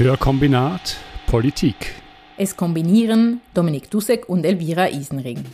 Hörkombinat 0.00 0.96
Politik. 1.26 1.94
Es 2.38 2.56
kombinieren 2.56 3.42
Dominik 3.52 3.90
Dussek 3.90 4.30
und 4.30 4.46
Elvira 4.46 4.88
Isenring. 4.88 5.44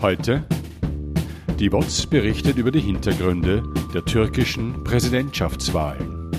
Heute 0.00 0.44
die 1.58 1.72
WOTS 1.72 2.06
berichtet 2.06 2.58
über 2.58 2.70
die 2.70 2.78
Hintergründe 2.78 3.64
der 3.92 4.04
türkischen 4.04 4.84
Präsidentschaftswahlen. 4.84 6.30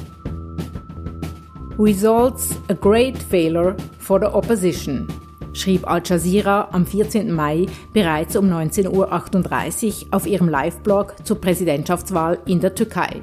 Results 1.78 2.52
a 2.70 2.74
great 2.74 3.18
failure 3.18 3.76
for 4.00 4.18
the 4.18 4.28
opposition, 4.28 5.10
schrieb 5.52 5.86
Al 5.86 6.02
Jazeera 6.06 6.70
am 6.72 6.86
14. 6.86 7.34
Mai 7.34 7.66
bereits 7.92 8.38
um 8.38 8.46
19.38 8.46 10.06
Uhr 10.06 10.08
auf 10.12 10.26
ihrem 10.26 10.48
Live-Blog 10.48 11.16
zur 11.26 11.42
Präsidentschaftswahl 11.42 12.40
in 12.46 12.62
der 12.62 12.74
Türkei. 12.74 13.20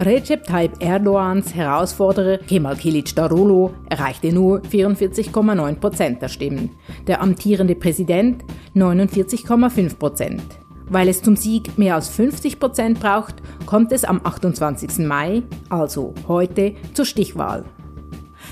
Recep 0.00 0.44
Tayyip 0.44 0.72
Erdogans 0.80 1.54
Herausforderer 1.54 2.38
Kemal 2.38 2.74
Kılıçdaroğlu 2.74 3.70
erreichte 3.90 4.34
nur 4.34 4.60
44,9 4.60 5.74
Prozent 5.76 6.20
der 6.20 6.28
Stimmen, 6.28 6.70
der 7.06 7.22
amtierende 7.22 7.76
Präsident 7.76 8.44
49,5 8.74 9.96
Prozent. 9.96 10.42
Weil 10.88 11.08
es 11.08 11.22
zum 11.22 11.36
Sieg 11.36 11.78
mehr 11.78 11.94
als 11.94 12.08
50 12.08 12.58
Prozent 12.58 13.00
braucht, 13.00 13.36
kommt 13.66 13.92
es 13.92 14.04
am 14.04 14.20
28. 14.24 15.06
Mai, 15.06 15.42
also 15.70 16.12
heute, 16.26 16.74
zur 16.92 17.04
Stichwahl. 17.04 17.64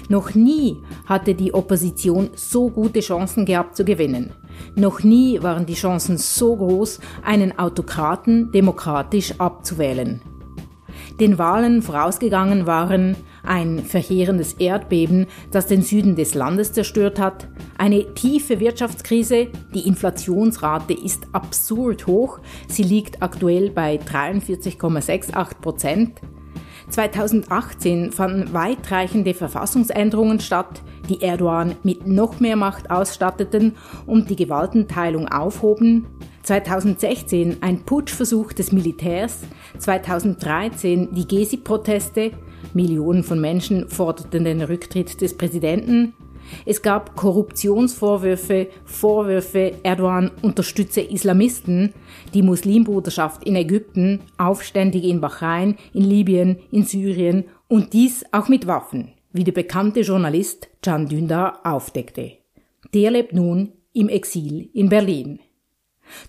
Noch 0.09 0.34
nie 0.34 0.77
hatte 1.06 1.34
die 1.34 1.52
Opposition 1.52 2.30
so 2.37 2.70
gute 2.70 3.01
Chancen 3.01 3.45
gehabt 3.46 3.77
zu 3.77 3.84
gewinnen. 3.84 4.30
Noch 4.77 5.02
nie 5.02 5.43
waren 5.43 5.66
die 5.66 5.74
Chancen 5.74 6.18
so 6.18 6.56
groß, 6.56 7.01
einen 7.24 7.59
Autokraten 7.59 8.52
demokratisch 8.52 9.34
abzuwählen. 9.38 10.23
Den 11.21 11.39
Wahlen 11.39 11.83
vorausgegangen 11.83 12.66
waren 12.66 13.16
ein 13.45 13.80
verheerendes 13.80 14.55
Erdbeben, 14.55 15.27
das 15.51 15.66
den 15.66 15.82
Süden 15.82 16.16
des 16.16 16.35
Landes 16.35 16.73
zerstört 16.73 17.19
hat, 17.19 17.49
eine 17.77 18.15
tiefe 18.15 18.60
Wirtschaftskrise, 18.60 19.49
die 19.74 19.87
Inflationsrate 19.87 20.95
ist 20.95 21.27
absurd 21.32 22.07
hoch, 22.07 22.41
sie 22.69 22.85
liegt 22.85 23.23
aktuell 23.23 23.71
bei 23.71 23.96
43,68 23.96 25.60
Prozent, 25.60 26.21
2018 26.93 28.12
fanden 28.12 28.52
weitreichende 28.52 29.35
Verfassungsänderungen 29.35 30.40
statt, 30.40 30.82
die 31.09 31.23
Erdogan 31.23 31.74
mit 31.82 32.07
noch 32.07 32.38
mehr 32.38 32.57
Macht 32.57 32.90
ausstatteten 32.90 33.76
und 34.07 34.30
die 34.30 34.37
Gewaltenteilung 34.37 35.29
aufhoben. 35.29 36.07
2016 36.43 37.59
ein 37.63 37.85
Putschversuch 37.85 38.52
des 38.52 38.73
Militärs, 38.73 39.40
2013 39.79 41.15
die 41.15 41.26
Gezi-Proteste, 41.26 42.32
Millionen 42.74 43.24
von 43.24 43.40
Menschen 43.40 43.88
forderten 43.88 44.45
den 44.45 44.60
Rücktritt 44.60 45.20
des 45.20 45.37
Präsidenten, 45.37 46.15
es 46.66 46.82
gab 46.82 47.16
Korruptionsvorwürfe, 47.16 48.68
Vorwürfe, 48.85 49.74
Erdogan 49.82 50.30
unterstütze 50.43 51.01
Islamisten, 51.01 51.95
die 52.35 52.43
Muslimbruderschaft 52.43 53.45
in 53.45 53.57
Ägypten, 53.57 54.21
Aufständige 54.38 55.09
in 55.09 55.21
Bahrain, 55.21 55.77
in 55.93 56.05
Libyen, 56.05 56.59
in 56.71 56.85
Syrien 56.85 57.45
und 57.69 57.93
dies 57.93 58.25
auch 58.33 58.49
mit 58.49 58.66
Waffen, 58.66 59.13
wie 59.33 59.45
der 59.45 59.52
bekannte 59.52 60.01
Journalist 60.01 60.69
Can 60.83 61.09
Dündar 61.09 61.60
aufdeckte. 61.65 62.33
Der 62.95 63.10
lebt 63.10 63.33
nun 63.33 63.73
im 63.93 64.09
Exil 64.09 64.69
in 64.72 64.88
Berlin. 64.88 65.41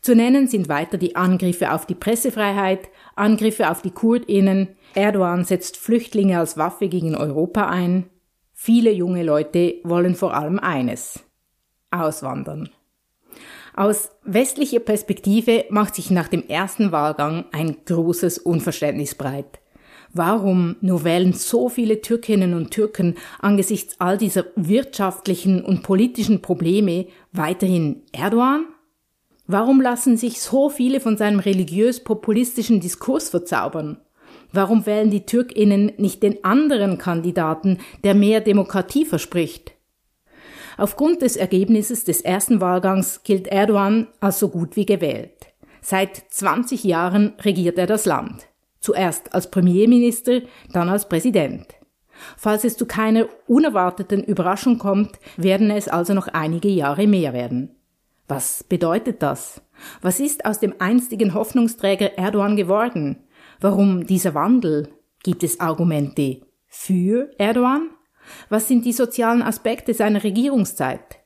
Zu 0.02 0.16
nennen 0.16 0.48
sind 0.48 0.70
weiter 0.70 0.98
die 0.98 1.16
Angriffe 1.16 1.74
auf 1.74 1.86
die 1.86 1.96
Pressefreiheit, 1.96 2.90
Angriffe 3.16 3.70
auf 3.70 3.81
die 3.81 3.92
Kurdinnen, 3.92 4.70
Erdogan 4.94 5.44
setzt 5.44 5.78
Flüchtlinge 5.78 6.40
als 6.40 6.58
Waffe 6.58 6.88
gegen 6.88 7.16
Europa 7.16 7.68
ein, 7.68 8.06
Viele 8.66 8.94
junge 8.94 9.24
Leute 9.24 9.81
wollen 9.84 10.16
vor 10.16 10.34
allem 10.34 10.58
eines 10.58 11.22
auswandern. 11.92 12.69
Aus 13.75 14.11
westlicher 14.23 14.79
Perspektive 14.79 15.66
macht 15.69 15.95
sich 15.95 16.11
nach 16.11 16.28
dem 16.28 16.47
ersten 16.47 16.91
Wahlgang 16.91 17.45
ein 17.51 17.78
großes 17.85 18.38
Unverständnis 18.38 19.16
breit. 19.16 19.59
Warum 20.16 20.75
nur 20.81 21.03
wählen 21.03 21.34
so 21.34 21.69
viele 21.69 22.01
Türkinnen 22.01 22.53
und 22.53 22.69
Türken 22.69 23.16
angesichts 23.39 23.95
all 23.97 24.19
dieser 24.19 24.45
wirtschaftlichen 24.56 25.66
und 25.66 25.81
politischen 25.81 26.44
Probleme 26.44 27.07
weiterhin 27.31 28.03
Erdogan? 28.12 28.67
Warum 29.47 29.81
lassen 29.81 30.17
sich 30.17 30.39
so 30.39 30.69
viele 30.69 31.00
von 31.00 31.17
seinem 31.17 31.39
religiös-populistischen 31.39 32.79
Diskurs 32.79 33.29
verzaubern? 33.29 33.97
Warum 34.51 34.85
wählen 34.85 35.09
die 35.09 35.25
Türkinnen 35.25 35.94
nicht 35.97 36.22
den 36.22 36.44
anderen 36.45 37.00
Kandidaten, 37.00 37.79
der 38.03 38.13
mehr 38.13 38.39
Demokratie 38.39 39.06
verspricht? 39.06 39.73
Aufgrund 40.83 41.21
des 41.21 41.38
Ergebnisses 41.38 42.03
des 42.03 42.19
ersten 42.19 42.59
Wahlgangs 42.59 43.23
gilt 43.23 43.47
Erdogan 43.47 44.09
als 44.19 44.39
so 44.39 44.49
gut 44.49 44.75
wie 44.75 44.85
gewählt. 44.85 45.31
Seit 45.81 46.25
20 46.29 46.83
Jahren 46.83 47.35
regiert 47.39 47.77
er 47.77 47.88
das 47.88 48.03
Land. 48.03 48.49
Zuerst 48.81 49.33
als 49.33 49.49
Premierminister, 49.49 50.41
dann 50.73 50.89
als 50.89 51.07
Präsident. 51.07 51.67
Falls 52.35 52.66
es 52.66 52.75
zu 52.75 52.85
keiner 52.85 53.29
unerwarteten 53.47 54.25
Überraschung 54.25 54.77
kommt, 54.77 55.19
werden 55.38 55.71
es 55.71 55.88
also 55.88 56.13
noch 56.13 56.27
einige 56.27 56.67
Jahre 56.67 57.07
mehr 57.07 57.31
werden. 57.31 57.77
Was 58.27 58.65
bedeutet 58.65 59.23
das? 59.23 59.61
Was 60.01 60.19
ist 60.19 60.44
aus 60.44 60.59
dem 60.59 60.75
einstigen 60.79 61.33
Hoffnungsträger 61.33 62.17
Erdogan 62.17 62.57
geworden? 62.57 63.23
Warum 63.61 64.05
dieser 64.05 64.33
Wandel? 64.33 64.89
Gibt 65.23 65.44
es 65.45 65.61
Argumente 65.61 66.41
für 66.67 67.31
Erdogan? 67.38 67.93
Was 68.50 68.67
sind 68.67 68.85
die 68.85 68.94
sozialen 68.94 69.41
Aspekte 69.41 69.94
seiner 69.94 70.23
Regierungszeit? 70.23 71.19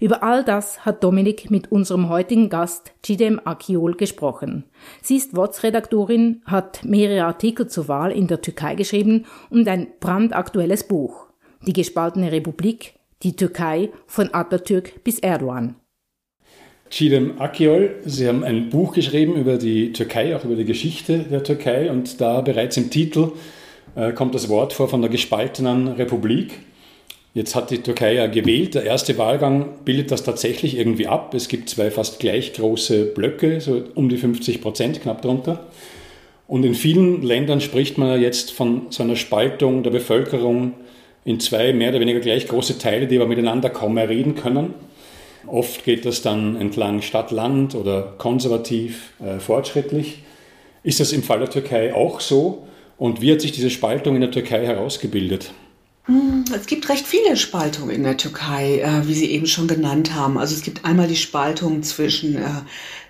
Über 0.00 0.22
all 0.22 0.44
das 0.44 0.84
hat 0.84 1.04
Dominik 1.04 1.50
mit 1.50 1.70
unserem 1.70 2.08
heutigen 2.08 2.48
Gast 2.48 2.92
Chidem 3.02 3.40
Akiol 3.44 3.94
gesprochen. 3.94 4.64
Sie 5.02 5.16
ist 5.16 5.36
WOTS-Redaktorin, 5.36 6.42
hat 6.46 6.84
mehrere 6.84 7.24
Artikel 7.24 7.68
zur 7.68 7.88
Wahl 7.88 8.10
in 8.12 8.26
der 8.26 8.40
Türkei 8.40 8.74
geschrieben 8.74 9.26
und 9.50 9.68
ein 9.68 9.88
brandaktuelles 10.00 10.84
Buch. 10.84 11.26
Die 11.66 11.72
gespaltene 11.72 12.32
Republik, 12.32 12.94
die 13.22 13.36
Türkei 13.36 13.90
von 14.06 14.32
Atatürk 14.32 15.02
bis 15.04 15.18
Erdogan. 15.18 15.76
Chidem 16.90 17.40
Akiol, 17.40 17.96
Sie 18.04 18.28
haben 18.28 18.44
ein 18.44 18.68
Buch 18.68 18.92
geschrieben 18.92 19.36
über 19.36 19.56
die 19.56 19.92
Türkei, 19.92 20.36
auch 20.36 20.44
über 20.44 20.54
die 20.54 20.66
Geschichte 20.66 21.20
der 21.30 21.42
Türkei 21.42 21.90
und 21.90 22.20
da 22.20 22.40
bereits 22.40 22.76
im 22.76 22.90
Titel 22.90 23.32
äh, 23.96 24.12
kommt 24.12 24.34
das 24.34 24.48
Wort 24.48 24.72
vor 24.72 24.88
von 24.88 25.00
der 25.00 25.10
gespaltenen 25.10 25.88
Republik. 25.88 26.60
Jetzt 27.34 27.54
hat 27.56 27.70
die 27.70 27.78
Türkei 27.78 28.14
ja 28.14 28.26
gewählt. 28.28 28.74
Der 28.74 28.84
erste 28.84 29.18
Wahlgang 29.18 29.84
bildet 29.84 30.12
das 30.12 30.22
tatsächlich 30.22 30.78
irgendwie 30.78 31.08
ab. 31.08 31.34
Es 31.34 31.48
gibt 31.48 31.68
zwei 31.68 31.90
fast 31.90 32.20
gleich 32.20 32.52
große 32.52 33.06
Blöcke, 33.06 33.60
so 33.60 33.82
um 33.94 34.08
die 34.08 34.16
50 34.16 34.62
Prozent, 34.62 35.02
knapp 35.02 35.22
drunter. 35.22 35.66
Und 36.46 36.64
in 36.64 36.74
vielen 36.74 37.22
Ländern 37.22 37.60
spricht 37.60 37.98
man 37.98 38.08
ja 38.08 38.16
jetzt 38.16 38.52
von 38.52 38.86
so 38.90 39.02
einer 39.02 39.16
Spaltung 39.16 39.82
der 39.82 39.90
Bevölkerung 39.90 40.74
in 41.24 41.40
zwei 41.40 41.72
mehr 41.72 41.90
oder 41.90 42.00
weniger 42.00 42.20
gleich 42.20 42.46
große 42.46 42.78
Teile, 42.78 43.06
die 43.06 43.16
aber 43.16 43.26
miteinander 43.26 43.70
kaum 43.70 43.94
mehr 43.94 44.08
reden 44.08 44.34
können. 44.34 44.74
Oft 45.46 45.84
geht 45.84 46.04
das 46.04 46.22
dann 46.22 46.56
entlang 46.56 47.02
Stadt-Land 47.02 47.74
oder 47.74 48.14
konservativ, 48.18 49.12
äh, 49.20 49.40
fortschrittlich. 49.40 50.22
Ist 50.82 51.00
das 51.00 51.12
im 51.12 51.22
Fall 51.22 51.40
der 51.40 51.50
Türkei 51.50 51.94
auch 51.94 52.20
so? 52.20 52.66
Und 52.96 53.20
wie 53.20 53.32
hat 53.32 53.40
sich 53.40 53.52
diese 53.52 53.70
Spaltung 53.70 54.14
in 54.14 54.20
der 54.20 54.30
Türkei 54.30 54.64
herausgebildet? 54.64 55.52
Hm, 56.06 56.44
es 56.54 56.66
gibt 56.66 56.88
recht 56.90 57.06
viele 57.06 57.36
Spaltungen 57.36 57.90
in 57.90 58.02
der 58.02 58.18
Türkei, 58.18 58.80
äh, 58.80 59.06
wie 59.08 59.14
Sie 59.14 59.30
eben 59.30 59.46
schon 59.46 59.66
genannt 59.66 60.14
haben. 60.14 60.36
Also 60.36 60.54
es 60.54 60.62
gibt 60.62 60.84
einmal 60.84 61.08
die 61.08 61.16
Spaltung 61.16 61.82
zwischen 61.82 62.36
äh, 62.36 62.48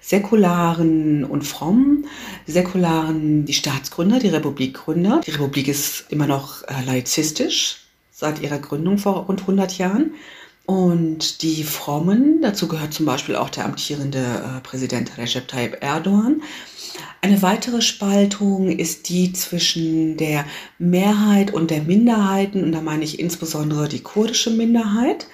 Säkularen 0.00 1.24
und 1.24 1.42
Frommen. 1.42 2.06
Säkularen, 2.46 3.46
die 3.46 3.52
Staatsgründer, 3.52 4.20
die 4.20 4.28
Republikgründer. 4.28 5.22
Die 5.26 5.32
Republik 5.32 5.66
ist 5.66 6.04
immer 6.10 6.28
noch 6.28 6.62
äh, 6.62 6.84
laizistisch 6.86 7.80
seit 8.12 8.40
ihrer 8.40 8.58
Gründung 8.58 8.98
vor 8.98 9.26
rund 9.26 9.40
100 9.40 9.76
Jahren. 9.76 10.14
Und 10.66 11.42
die 11.42 11.64
Frommen, 11.64 12.40
dazu 12.42 12.68
gehört 12.68 12.94
zum 12.94 13.06
Beispiel 13.06 13.36
auch 13.36 13.50
der 13.50 13.66
amtierende 13.66 14.62
Präsident 14.62 15.18
Recep 15.18 15.46
Tayyip 15.46 15.76
Erdogan. 15.82 16.42
Eine 17.20 17.42
weitere 17.42 17.80
Spaltung 17.80 18.68
ist 18.68 19.08
die 19.08 19.32
zwischen 19.32 20.16
der 20.16 20.44
Mehrheit 20.78 21.52
und 21.52 21.70
der 21.70 21.82
Minderheiten, 21.82 22.62
und 22.62 22.72
da 22.72 22.80
meine 22.80 23.04
ich 23.04 23.18
insbesondere 23.18 23.88
die 23.88 24.00
kurdische 24.00 24.50
Minderheit. 24.50 25.26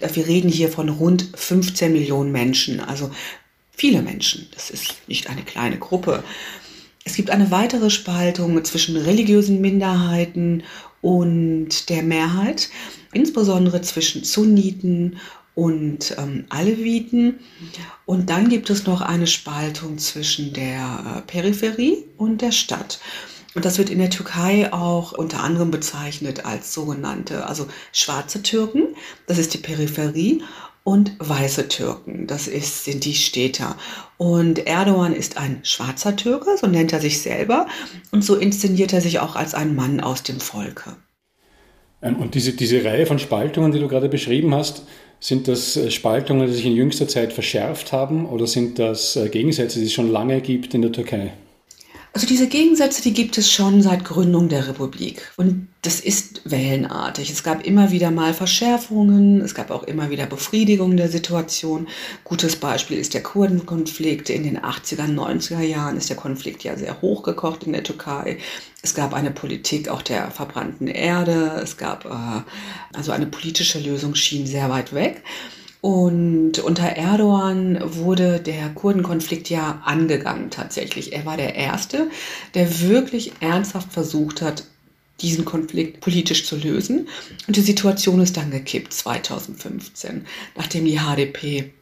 Wir 0.00 0.26
reden 0.26 0.48
hier 0.48 0.68
von 0.68 0.88
rund 0.88 1.28
15 1.34 1.92
Millionen 1.92 2.32
Menschen, 2.32 2.80
also 2.80 3.10
viele 3.70 4.02
Menschen. 4.02 4.48
Das 4.54 4.70
ist 4.70 5.08
nicht 5.08 5.28
eine 5.28 5.42
kleine 5.42 5.78
Gruppe. 5.78 6.24
Es 7.04 7.14
gibt 7.14 7.30
eine 7.30 7.50
weitere 7.50 7.90
Spaltung 7.90 8.64
zwischen 8.64 8.96
religiösen 8.96 9.60
Minderheiten 9.60 10.62
und 11.00 11.88
der 11.88 12.02
Mehrheit, 12.02 12.70
insbesondere 13.12 13.82
zwischen 13.82 14.22
Sunniten 14.22 15.18
und 15.54 16.14
ähm, 16.18 16.44
Aleviten. 16.48 17.40
Und 18.06 18.30
dann 18.30 18.48
gibt 18.48 18.70
es 18.70 18.86
noch 18.86 19.00
eine 19.00 19.26
Spaltung 19.26 19.98
zwischen 19.98 20.52
der 20.52 21.18
äh, 21.18 21.20
Peripherie 21.22 22.04
und 22.16 22.40
der 22.40 22.52
Stadt. 22.52 23.00
Und 23.54 23.64
das 23.64 23.76
wird 23.76 23.90
in 23.90 23.98
der 23.98 24.10
Türkei 24.10 24.72
auch 24.72 25.12
unter 25.12 25.42
anderem 25.42 25.70
bezeichnet 25.70 26.46
als 26.46 26.72
sogenannte, 26.72 27.46
also 27.46 27.66
schwarze 27.92 28.42
Türken, 28.42 28.96
das 29.26 29.38
ist 29.38 29.52
die 29.52 29.58
Peripherie, 29.58 30.42
und 30.84 31.12
weiße 31.18 31.68
Türken, 31.68 32.26
das 32.26 32.48
ist, 32.48 32.84
sind 32.84 33.04
die 33.04 33.14
Städter. 33.14 33.76
Und 34.16 34.66
Erdogan 34.66 35.14
ist 35.14 35.36
ein 35.36 35.60
schwarzer 35.62 36.16
Türke, 36.16 36.56
so 36.56 36.66
nennt 36.66 36.92
er 36.92 37.00
sich 37.00 37.22
selber, 37.22 37.68
und 38.10 38.24
so 38.24 38.34
inszeniert 38.34 38.92
er 38.92 39.00
sich 39.00 39.20
auch 39.20 39.36
als 39.36 39.54
ein 39.54 39.76
Mann 39.76 40.00
aus 40.00 40.24
dem 40.24 40.40
Volke. 40.40 40.96
Ähm, 42.02 42.16
und 42.16 42.34
diese, 42.34 42.52
diese 42.52 42.84
Reihe 42.84 43.06
von 43.06 43.20
Spaltungen, 43.20 43.70
die 43.70 43.78
du 43.78 43.86
gerade 43.86 44.08
beschrieben 44.08 44.54
hast, 44.54 44.82
sind 45.22 45.46
das 45.46 45.76
äh, 45.76 45.90
Spaltungen, 45.90 46.48
die 46.48 46.52
sich 46.52 46.66
in 46.66 46.74
jüngster 46.74 47.06
Zeit 47.06 47.32
verschärft 47.32 47.92
haben 47.92 48.26
oder 48.26 48.46
sind 48.46 48.78
das 48.78 49.16
äh, 49.16 49.28
Gegensätze, 49.28 49.78
die 49.78 49.86
es 49.86 49.92
schon 49.92 50.10
lange 50.10 50.40
gibt 50.40 50.74
in 50.74 50.82
der 50.82 50.92
Türkei? 50.92 51.32
Also 52.14 52.26
diese 52.26 52.46
Gegensätze, 52.46 53.00
die 53.00 53.14
gibt 53.14 53.38
es 53.38 53.50
schon 53.50 53.80
seit 53.80 54.04
Gründung 54.04 54.50
der 54.50 54.68
Republik. 54.68 55.32
Und 55.38 55.68
das 55.80 55.98
ist 55.98 56.42
wellenartig. 56.44 57.30
Es 57.30 57.42
gab 57.42 57.64
immer 57.64 57.90
wieder 57.90 58.10
mal 58.10 58.34
Verschärfungen, 58.34 59.40
es 59.40 59.54
gab 59.54 59.70
auch 59.70 59.84
immer 59.84 60.10
wieder 60.10 60.26
Befriedigung 60.26 60.98
der 60.98 61.08
Situation. 61.08 61.88
Gutes 62.22 62.56
Beispiel 62.56 62.98
ist 62.98 63.14
der 63.14 63.22
Kurdenkonflikt. 63.22 64.28
In 64.28 64.42
den 64.42 64.58
80er, 64.58 65.06
90er 65.06 65.62
Jahren 65.62 65.96
ist 65.96 66.10
der 66.10 66.16
Konflikt 66.18 66.64
ja 66.64 66.76
sehr 66.76 67.00
hochgekocht 67.00 67.64
in 67.64 67.72
der 67.72 67.82
Türkei. 67.82 68.36
Es 68.82 68.94
gab 68.94 69.14
eine 69.14 69.30
Politik 69.30 69.88
auch 69.88 70.02
der 70.02 70.30
verbrannten 70.30 70.88
Erde. 70.88 71.60
Es 71.62 71.78
gab 71.78 72.04
äh, 72.04 72.42
also 72.92 73.12
eine 73.12 73.26
politische 73.26 73.78
Lösung 73.78 74.14
schien 74.16 74.46
sehr 74.46 74.68
weit 74.68 74.92
weg. 74.92 75.22
Und 75.82 76.60
unter 76.60 76.84
Erdogan 76.84 77.80
wurde 77.82 78.38
der 78.38 78.68
Kurdenkonflikt 78.68 79.50
ja 79.50 79.82
angegangen 79.84 80.48
tatsächlich. 80.48 81.12
Er 81.12 81.26
war 81.26 81.36
der 81.36 81.56
Erste, 81.56 82.08
der 82.54 82.82
wirklich 82.82 83.32
ernsthaft 83.40 83.92
versucht 83.92 84.42
hat, 84.42 84.62
diesen 85.20 85.44
Konflikt 85.44 86.00
politisch 86.00 86.46
zu 86.46 86.54
lösen. 86.54 87.08
Und 87.48 87.56
die 87.56 87.62
Situation 87.62 88.20
ist 88.20 88.36
dann 88.36 88.52
gekippt 88.52 88.92
2015, 88.92 90.24
nachdem 90.56 90.84
die 90.84 91.00
HDP 91.00 91.72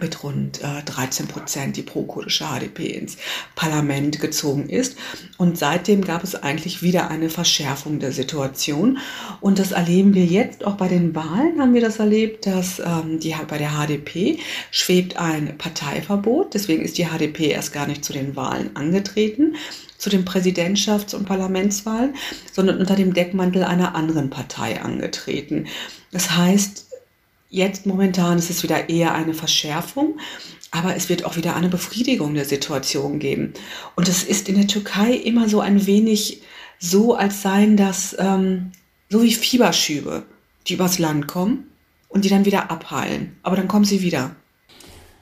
mit 0.00 0.22
rund 0.22 0.62
äh, 0.62 0.82
13 0.84 1.28
Prozent 1.28 1.76
die 1.76 1.82
pro-kurdische 1.82 2.44
HDP 2.44 2.86
ins 2.86 3.16
Parlament 3.54 4.20
gezogen 4.20 4.68
ist. 4.68 4.96
Und 5.36 5.58
seitdem 5.58 6.02
gab 6.02 6.24
es 6.24 6.34
eigentlich 6.34 6.82
wieder 6.82 7.10
eine 7.10 7.30
Verschärfung 7.30 7.98
der 7.98 8.12
Situation. 8.12 8.98
Und 9.40 9.58
das 9.58 9.72
erleben 9.72 10.14
wir 10.14 10.24
jetzt 10.24 10.64
auch 10.64 10.76
bei 10.76 10.88
den 10.88 11.14
Wahlen, 11.14 11.60
haben 11.60 11.74
wir 11.74 11.80
das 11.80 11.98
erlebt, 11.98 12.46
dass 12.46 12.78
ähm, 12.78 13.20
die, 13.20 13.34
bei 13.48 13.58
der 13.58 13.70
HDP 13.70 14.38
schwebt 14.70 15.16
ein 15.16 15.56
Parteiverbot. 15.58 16.54
Deswegen 16.54 16.82
ist 16.82 16.98
die 16.98 17.06
HDP 17.06 17.50
erst 17.50 17.72
gar 17.72 17.86
nicht 17.86 18.04
zu 18.04 18.12
den 18.12 18.36
Wahlen 18.36 18.74
angetreten 18.74 19.56
zu 19.98 20.10
den 20.10 20.24
Präsidentschafts- 20.24 21.14
und 21.14 21.24
Parlamentswahlen, 21.24 22.14
sondern 22.52 22.78
unter 22.78 22.96
dem 22.96 23.14
Deckmantel 23.14 23.64
einer 23.64 23.94
anderen 23.94 24.30
Partei 24.30 24.80
angetreten. 24.80 25.66
Das 26.12 26.36
heißt, 26.36 26.85
Jetzt 27.48 27.86
momentan 27.86 28.38
ist 28.38 28.50
es 28.50 28.62
wieder 28.62 28.88
eher 28.88 29.14
eine 29.14 29.34
Verschärfung, 29.34 30.18
aber 30.70 30.96
es 30.96 31.08
wird 31.08 31.24
auch 31.24 31.36
wieder 31.36 31.54
eine 31.54 31.68
Befriedigung 31.68 32.34
der 32.34 32.44
Situation 32.44 33.18
geben. 33.18 33.52
Und 33.94 34.08
es 34.08 34.24
ist 34.24 34.48
in 34.48 34.56
der 34.56 34.66
Türkei 34.66 35.12
immer 35.12 35.48
so 35.48 35.60
ein 35.60 35.86
wenig 35.86 36.42
so, 36.78 37.14
als 37.14 37.42
seien 37.42 37.76
das 37.76 38.16
ähm, 38.18 38.72
so 39.08 39.22
wie 39.22 39.32
Fieberschübe, 39.32 40.24
die 40.66 40.74
übers 40.74 40.98
Land 40.98 41.28
kommen 41.28 41.68
und 42.08 42.24
die 42.24 42.28
dann 42.28 42.44
wieder 42.44 42.70
abheilen. 42.70 43.36
Aber 43.42 43.56
dann 43.56 43.68
kommen 43.68 43.84
sie 43.84 44.02
wieder. 44.02 44.34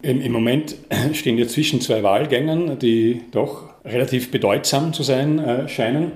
Im 0.03 0.33
Moment 0.33 0.77
stehen 1.13 1.37
wir 1.37 1.49
zwischen 1.49 1.81
zwei 1.81 2.03
Wahlgängen, 2.03 2.79
die 2.79 3.23
doch 3.31 3.69
relativ 3.85 4.31
bedeutsam 4.31 4.93
zu 4.93 5.03
sein 5.03 5.39
äh, 5.39 5.69
scheinen. 5.69 6.13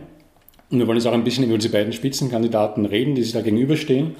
Und 0.70 0.78
wir 0.78 0.87
wollen 0.87 0.99
jetzt 0.99 1.06
auch 1.06 1.12
ein 1.12 1.25
bisschen 1.25 1.44
über 1.44 1.56
diese 1.56 1.70
beiden 1.70 1.93
Spitzenkandidaten 1.93 2.84
reden, 2.84 3.14
die 3.14 3.22
sich 3.22 3.32
da 3.32 3.40
gegenüberstehen. 3.40 4.16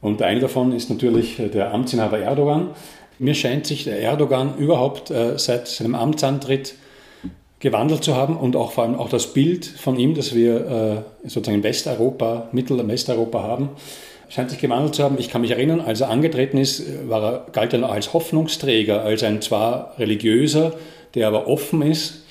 Und 0.00 0.22
eine 0.22 0.40
davon 0.40 0.72
ist 0.72 0.90
natürlich 0.90 1.38
äh, 1.38 1.48
der 1.48 1.72
Amtsinhaber 1.72 2.18
Erdogan. 2.18 2.70
Mir 3.18 3.34
scheint 3.34 3.66
sich 3.66 3.84
der 3.84 4.00
Erdogan 4.00 4.56
überhaupt 4.58 5.10
äh, 5.10 5.38
seit 5.38 5.66
seinem 5.66 5.94
Amtsantritt 5.94 6.74
gewandelt 7.60 8.04
zu 8.04 8.14
haben 8.14 8.36
und 8.36 8.54
auch 8.54 8.72
vor 8.72 8.84
allem 8.84 8.94
auch 8.94 9.08
das 9.08 9.32
Bild 9.32 9.66
von 9.66 9.98
ihm, 9.98 10.14
das 10.14 10.34
wir 10.34 11.04
äh, 11.24 11.28
sozusagen 11.28 11.58
in 11.58 11.62
Westeuropa, 11.64 12.48
Mittel- 12.52 12.78
und 12.78 12.86
Westeuropa 12.86 13.42
haben, 13.42 13.70
scheint 14.28 14.50
sich 14.50 14.60
gewandelt 14.60 14.94
zu 14.94 15.02
haben. 15.02 15.16
Ich 15.18 15.28
kann 15.30 15.40
mich 15.40 15.50
erinnern, 15.50 15.80
als 15.80 16.00
er 16.00 16.10
angetreten 16.10 16.58
ist, 16.58 17.08
war 17.08 17.22
er, 17.22 17.46
galt 17.52 17.72
er 17.72 17.90
als 17.90 18.12
Hoffnungsträger, 18.12 19.02
als 19.02 19.24
ein 19.24 19.42
zwar 19.42 19.94
religiöser, 19.98 20.74
der 21.16 21.26
aber 21.26 21.48
offen 21.48 21.82
ist. 21.82 22.24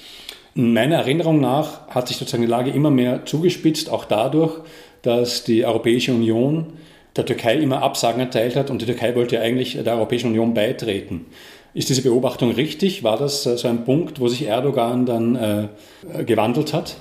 In 0.56 0.74
meiner 0.74 0.96
Erinnerung 0.96 1.42
nach 1.42 1.88
hat 1.90 2.08
sich 2.08 2.18
sozusagen 2.18 2.44
die 2.44 2.50
Lage 2.50 2.72
immer 2.72 2.92
mehr 2.92 3.26
zugespitzt, 3.26 3.90
auch 3.90 4.06
dadurch, 4.06 4.62
dass 5.02 5.44
die 5.44 5.66
Europäische 5.66 6.14
Union 6.14 6.74
der 7.18 7.26
Türkei 7.26 7.56
immer 7.56 7.82
Absagen 7.82 8.20
erteilt 8.20 8.56
hat 8.56 8.70
und 8.70 8.82
die 8.82 8.86
Türkei 8.86 9.16
wollte 9.16 9.36
ja 9.36 9.42
eigentlich 9.42 9.74
der 9.84 9.96
Europäischen 9.96 10.28
Union 10.28 10.54
beitreten. 10.54 11.26
Ist 11.74 11.90
diese 11.90 12.02
Beobachtung 12.02 12.52
richtig? 12.52 13.04
War 13.04 13.18
das 13.18 13.46
äh, 13.46 13.58
so 13.58 13.68
ein 13.68 13.86
Punkt, 13.86 14.20
wo 14.20 14.28
sich 14.28 14.48
Erdogan 14.48 15.06
dann 15.06 15.36
äh, 15.36 16.24
gewandelt 16.24 16.74
hat? 16.74 16.98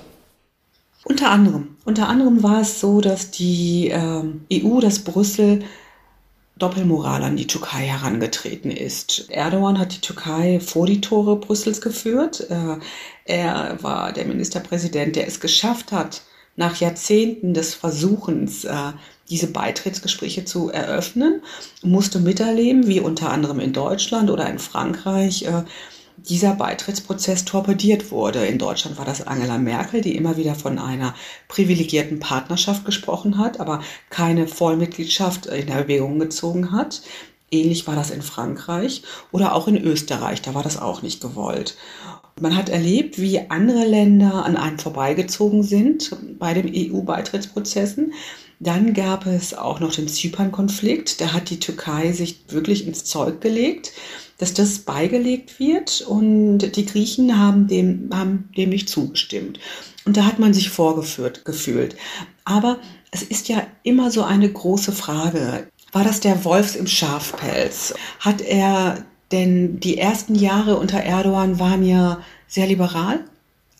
Unter 1.03 1.29
anderem. 1.29 1.77
Unter 1.85 2.09
anderem 2.09 2.43
war 2.43 2.61
es 2.61 2.79
so, 2.79 3.01
dass 3.01 3.31
die 3.31 3.89
äh, 3.89 4.63
EU, 4.63 4.79
dass 4.79 4.99
Brüssel 4.99 5.63
Doppelmoral 6.57 7.23
an 7.23 7.37
die 7.37 7.47
Türkei 7.47 7.85
herangetreten 7.85 8.71
ist. 8.71 9.29
Erdogan 9.29 9.77
hat 9.79 9.95
die 9.95 10.01
Türkei 10.01 10.59
vor 10.59 10.87
die 10.87 11.01
Tore 11.01 11.35
Brüssels 11.37 11.81
geführt. 11.81 12.47
Äh, 12.49 12.77
er 13.25 13.77
war 13.81 14.11
der 14.11 14.25
Ministerpräsident, 14.25 15.15
der 15.15 15.27
es 15.27 15.39
geschafft 15.39 15.91
hat, 15.91 16.23
nach 16.55 16.75
Jahrzehnten 16.77 17.53
des 17.53 17.75
Versuchens, 17.75 18.65
äh, 18.65 18.91
diese 19.29 19.47
Beitrittsgespräche 19.47 20.45
zu 20.45 20.69
eröffnen, 20.69 21.41
musste 21.83 22.19
miterleben, 22.19 22.87
wie 22.87 22.99
unter 22.99 23.29
anderem 23.31 23.59
in 23.59 23.73
Deutschland 23.73 24.29
oder 24.29 24.49
in 24.49 24.59
Frankreich 24.59 25.43
äh, 25.43 25.63
dieser 26.17 26.55
Beitrittsprozess 26.55 27.45
torpediert 27.45 28.11
wurde. 28.11 28.45
In 28.45 28.57
Deutschland 28.57 28.97
war 28.97 29.05
das 29.05 29.25
Angela 29.25 29.57
Merkel, 29.57 30.01
die 30.01 30.15
immer 30.15 30.37
wieder 30.37 30.55
von 30.55 30.79
einer 30.79 31.13
privilegierten 31.47 32.19
Partnerschaft 32.19 32.85
gesprochen 32.85 33.37
hat, 33.37 33.59
aber 33.59 33.81
keine 34.09 34.47
Vollmitgliedschaft 34.47 35.45
in 35.45 35.67
Erwägung 35.67 36.19
gezogen 36.19 36.71
hat. 36.71 37.01
Ähnlich 37.49 37.87
war 37.87 37.95
das 37.95 38.11
in 38.11 38.21
Frankreich 38.21 39.03
oder 39.31 39.55
auch 39.55 39.67
in 39.67 39.77
Österreich, 39.77 40.41
da 40.41 40.53
war 40.53 40.63
das 40.63 40.77
auch 40.77 41.01
nicht 41.01 41.21
gewollt. 41.21 41.77
Man 42.39 42.55
hat 42.55 42.69
erlebt, 42.69 43.19
wie 43.19 43.49
andere 43.49 43.85
Länder 43.85 44.45
an 44.45 44.57
einem 44.57 44.77
vorbeigezogen 44.77 45.63
sind 45.63 46.15
bei 46.37 46.53
den 46.53 46.71
EU-Beitrittsprozessen. 46.71 48.13
Dann 48.59 48.93
gab 48.93 49.25
es 49.27 49.53
auch 49.53 49.79
noch 49.79 49.93
den 49.93 50.07
Zypern-Konflikt. 50.07 51.21
Da 51.21 51.33
hat 51.33 51.49
die 51.49 51.59
Türkei 51.59 52.11
sich 52.11 52.39
wirklich 52.49 52.87
ins 52.87 53.03
Zeug 53.03 53.39
gelegt, 53.41 53.91
dass 54.39 54.53
das 54.53 54.79
beigelegt 54.79 55.59
wird 55.59 56.01
und 56.01 56.59
die 56.75 56.85
Griechen 56.85 57.39
haben 57.39 57.67
dem, 57.67 58.09
haben 58.11 58.49
dem 58.57 58.69
nicht 58.69 58.89
zugestimmt. 58.89 59.59
Und 60.05 60.17
da 60.17 60.25
hat 60.25 60.39
man 60.39 60.53
sich 60.53 60.69
vorgeführt 60.69 61.45
gefühlt. 61.45 61.95
Aber 62.45 62.79
es 63.11 63.23
ist 63.23 63.47
ja 63.47 63.65
immer 63.83 64.09
so 64.09 64.23
eine 64.23 64.51
große 64.51 64.91
Frage. 64.91 65.67
War 65.91 66.03
das 66.03 66.19
der 66.19 66.43
Wolfs 66.43 66.75
im 66.75 66.87
Schafpelz? 66.87 67.93
Hat 68.19 68.41
er 68.41 69.05
denn 69.31 69.79
die 69.79 69.97
ersten 69.97 70.35
Jahre 70.35 70.77
unter 70.77 70.99
Erdogan 70.99 71.59
waren 71.59 71.85
ja 71.85 72.21
sehr 72.47 72.67
liberal. 72.67 73.25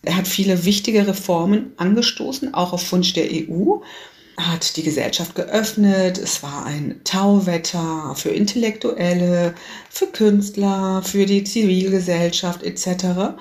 Er 0.03 0.17
hat 0.17 0.27
viele 0.27 0.65
wichtige 0.65 1.07
Reformen 1.07 1.71
angestoßen, 1.77 2.53
auch 2.53 2.73
auf 2.73 2.91
Wunsch 2.91 3.13
der 3.13 3.29
EU 3.31 3.77
hat 4.37 4.77
die 4.77 4.83
Gesellschaft 4.83 5.35
geöffnet. 5.35 6.17
Es 6.17 6.43
war 6.43 6.65
ein 6.65 7.01
Tauwetter 7.03 8.13
für 8.15 8.29
Intellektuelle, 8.29 9.55
für 9.89 10.07
Künstler, 10.07 11.01
für 11.03 11.25
die 11.25 11.43
Zivilgesellschaft 11.43 12.63
etc. 12.63 13.35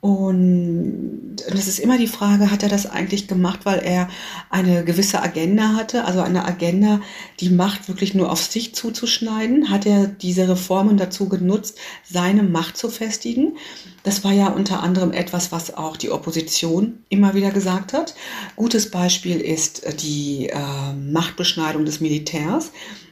Und 0.00 1.36
es 1.46 1.68
ist 1.68 1.78
immer 1.78 1.98
die 1.98 2.06
Frage, 2.06 2.50
hat 2.50 2.62
er 2.62 2.70
das 2.70 2.86
eigentlich 2.86 3.28
gemacht, 3.28 3.60
weil 3.64 3.80
er 3.80 4.08
eine 4.48 4.82
gewisse 4.82 5.22
Agenda 5.22 5.74
hatte, 5.74 6.06
also 6.06 6.20
eine 6.22 6.46
Agenda, 6.46 7.02
die 7.38 7.50
Macht 7.50 7.86
wirklich 7.86 8.14
nur 8.14 8.32
auf 8.32 8.42
sich 8.42 8.74
zuzuschneiden? 8.74 9.68
Hat 9.68 9.84
er 9.84 10.06
diese 10.06 10.48
Reformen 10.48 10.96
dazu 10.96 11.28
genutzt, 11.28 11.76
seine 12.02 12.42
Macht 12.42 12.78
zu 12.78 12.88
festigen? 12.88 13.58
Das 14.02 14.24
war 14.24 14.32
ja 14.32 14.48
unter 14.48 14.82
anderem 14.82 15.12
etwas, 15.12 15.52
was 15.52 15.74
auch 15.74 15.98
die 15.98 16.10
Opposition 16.10 17.04
immer 17.10 17.34
wieder 17.34 17.50
gesagt 17.50 17.92
hat. 17.92 18.14
Gutes 18.56 18.90
Beispiel 18.90 19.38
ist 19.38 20.02
die 20.02 20.48
äh, 20.48 20.94
Machtbeschneidung 20.94 21.84
des 21.84 22.00
Militärs. 22.00 22.70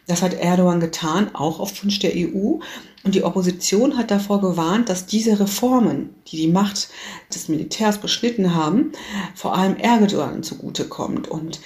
Das 0.09 0.23
hat 0.23 0.35
Erdogan 0.35 0.81
getan, 0.81 1.35
auch 1.35 1.61
auf 1.61 1.85
Wunsch 1.85 1.99
der 1.99 2.13
EU. 2.17 2.59
Und 3.05 3.15
die 3.15 3.23
Opposition 3.23 3.97
hat 3.97 4.11
davor 4.11 4.41
gewarnt, 4.41 4.89
dass 4.89 5.07
diese 5.07 5.39
Reformen, 5.39 6.15
die 6.27 6.39
die 6.39 6.49
Macht 6.49 6.89
des 7.33 7.49
Militärs 7.49 7.99
beschnitten 7.99 8.55
haben, 8.55 8.93
vor 9.35 9.55
allem 9.55 9.77
Erdogan 9.77 10.43
zugutekommt. 10.43 11.29
Und 11.29 11.61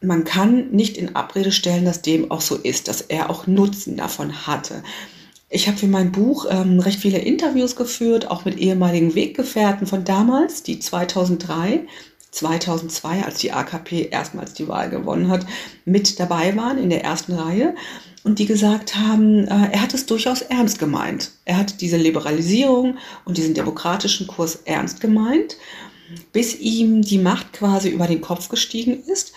man 0.00 0.24
kann 0.24 0.70
nicht 0.70 0.96
in 0.96 1.14
Abrede 1.14 1.52
stellen, 1.52 1.84
dass 1.84 2.00
dem 2.00 2.30
auch 2.30 2.40
so 2.40 2.56
ist, 2.56 2.88
dass 2.88 3.02
er 3.02 3.28
auch 3.28 3.46
Nutzen 3.46 3.96
davon 3.98 4.46
hatte. 4.46 4.82
Ich 5.50 5.68
habe 5.68 5.76
für 5.76 5.86
mein 5.86 6.12
Buch 6.12 6.46
ähm, 6.48 6.80
recht 6.80 6.98
viele 6.98 7.18
Interviews 7.18 7.76
geführt, 7.76 8.30
auch 8.30 8.46
mit 8.46 8.56
ehemaligen 8.58 9.14
Weggefährten 9.14 9.86
von 9.86 10.02
damals, 10.02 10.62
die 10.62 10.78
2003 10.78 11.86
2002, 12.32 13.24
als 13.24 13.38
die 13.38 13.52
AKP 13.52 14.08
erstmals 14.10 14.54
die 14.54 14.66
Wahl 14.66 14.90
gewonnen 14.90 15.28
hat, 15.28 15.46
mit 15.84 16.18
dabei 16.18 16.56
waren 16.56 16.78
in 16.78 16.90
der 16.90 17.04
ersten 17.04 17.34
Reihe 17.34 17.74
und 18.24 18.38
die 18.38 18.46
gesagt 18.46 18.96
haben, 18.96 19.46
äh, 19.46 19.72
er 19.72 19.82
hat 19.82 19.94
es 19.94 20.06
durchaus 20.06 20.42
ernst 20.42 20.78
gemeint. 20.78 21.32
Er 21.44 21.58
hat 21.58 21.80
diese 21.80 21.96
Liberalisierung 21.96 22.98
und 23.24 23.36
diesen 23.36 23.54
demokratischen 23.54 24.26
Kurs 24.26 24.56
ernst 24.64 25.00
gemeint, 25.00 25.56
bis 26.32 26.58
ihm 26.58 27.02
die 27.02 27.18
Macht 27.18 27.52
quasi 27.52 27.90
über 27.90 28.06
den 28.06 28.20
Kopf 28.20 28.48
gestiegen 28.48 29.02
ist 29.04 29.32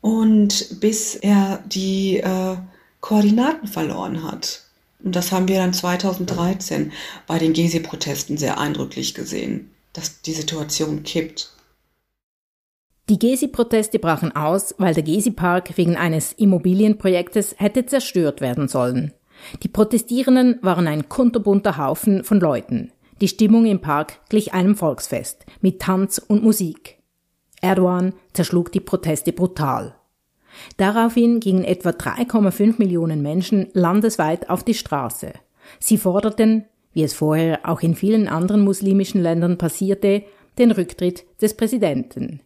und 0.00 0.80
bis 0.80 1.14
er 1.16 1.62
die 1.66 2.18
äh, 2.18 2.56
Koordinaten 3.00 3.68
verloren 3.68 4.22
hat. 4.22 4.62
Und 5.02 5.16
das 5.16 5.32
haben 5.32 5.48
wir 5.48 5.58
dann 5.58 5.74
2013 5.74 6.92
bei 7.26 7.38
den 7.38 7.52
Gezi-Protesten 7.52 8.36
sehr 8.36 8.58
eindrücklich 8.58 9.14
gesehen, 9.14 9.70
dass 9.92 10.20
die 10.22 10.32
Situation 10.32 11.02
kippt. 11.02 11.55
Die 13.08 13.20
Gezi-Proteste 13.20 14.00
brachen 14.00 14.34
aus, 14.34 14.74
weil 14.78 14.92
der 14.92 15.04
Gezi-Park 15.04 15.76
wegen 15.76 15.96
eines 15.96 16.32
Immobilienprojektes 16.32 17.54
hätte 17.56 17.86
zerstört 17.86 18.40
werden 18.40 18.66
sollen. 18.66 19.12
Die 19.62 19.68
Protestierenden 19.68 20.58
waren 20.62 20.88
ein 20.88 21.08
kunterbunter 21.08 21.76
Haufen 21.76 22.24
von 22.24 22.40
Leuten. 22.40 22.90
Die 23.20 23.28
Stimmung 23.28 23.64
im 23.66 23.80
Park 23.80 24.18
glich 24.28 24.54
einem 24.54 24.74
Volksfest 24.74 25.46
mit 25.60 25.80
Tanz 25.80 26.18
und 26.18 26.42
Musik. 26.42 26.98
Erdogan 27.60 28.12
zerschlug 28.32 28.72
die 28.72 28.80
Proteste 28.80 29.32
brutal. 29.32 29.94
Daraufhin 30.76 31.38
gingen 31.38 31.64
etwa 31.64 31.90
3,5 31.90 32.74
Millionen 32.78 33.22
Menschen 33.22 33.68
landesweit 33.72 34.50
auf 34.50 34.64
die 34.64 34.74
Straße. 34.74 35.32
Sie 35.78 35.96
forderten, 35.96 36.64
wie 36.92 37.04
es 37.04 37.14
vorher 37.14 37.60
auch 37.68 37.82
in 37.82 37.94
vielen 37.94 38.26
anderen 38.26 38.62
muslimischen 38.62 39.22
Ländern 39.22 39.58
passierte, 39.58 40.24
den 40.58 40.72
Rücktritt 40.72 41.24
des 41.40 41.54
Präsidenten. 41.54 42.40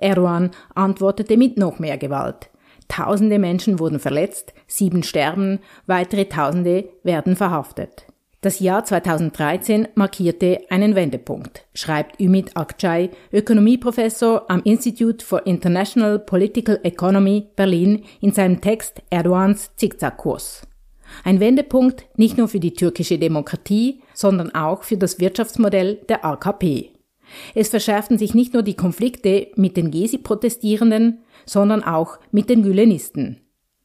Erdogan 0.00 0.50
antwortete 0.74 1.36
mit 1.36 1.58
noch 1.58 1.78
mehr 1.78 1.98
Gewalt. 1.98 2.50
Tausende 2.88 3.38
Menschen 3.38 3.78
wurden 3.78 4.00
verletzt, 4.00 4.52
sieben 4.66 5.02
sterben, 5.02 5.60
weitere 5.86 6.24
Tausende 6.24 6.88
werden 7.04 7.36
verhaftet. 7.36 8.06
Das 8.42 8.58
Jahr 8.58 8.84
2013 8.84 9.88
markierte 9.94 10.60
einen 10.70 10.94
Wendepunkt, 10.94 11.66
schreibt 11.74 12.18
Ümit 12.18 12.56
Akçay, 12.56 13.10
Ökonomieprofessor 13.32 14.50
am 14.50 14.62
Institute 14.64 15.22
for 15.22 15.46
International 15.46 16.18
Political 16.18 16.80
Economy 16.82 17.48
Berlin 17.54 18.02
in 18.22 18.32
seinem 18.32 18.62
Text 18.62 19.02
Erdogans 19.10 19.76
Zickzackkurs. 19.76 20.62
Ein 21.22 21.38
Wendepunkt 21.38 22.06
nicht 22.16 22.38
nur 22.38 22.48
für 22.48 22.60
die 22.60 22.72
türkische 22.72 23.18
Demokratie, 23.18 24.00
sondern 24.14 24.54
auch 24.54 24.84
für 24.84 24.96
das 24.96 25.20
Wirtschaftsmodell 25.20 25.96
der 26.08 26.24
AKP. 26.24 26.92
Es 27.54 27.68
verschärften 27.68 28.18
sich 28.18 28.34
nicht 28.34 28.52
nur 28.54 28.62
die 28.62 28.74
Konflikte 28.74 29.48
mit 29.56 29.76
den 29.76 29.90
Gezi-Protestierenden, 29.90 31.20
sondern 31.46 31.82
auch 31.82 32.18
mit 32.30 32.50
den 32.50 32.62
Gülenisten. 32.62 33.40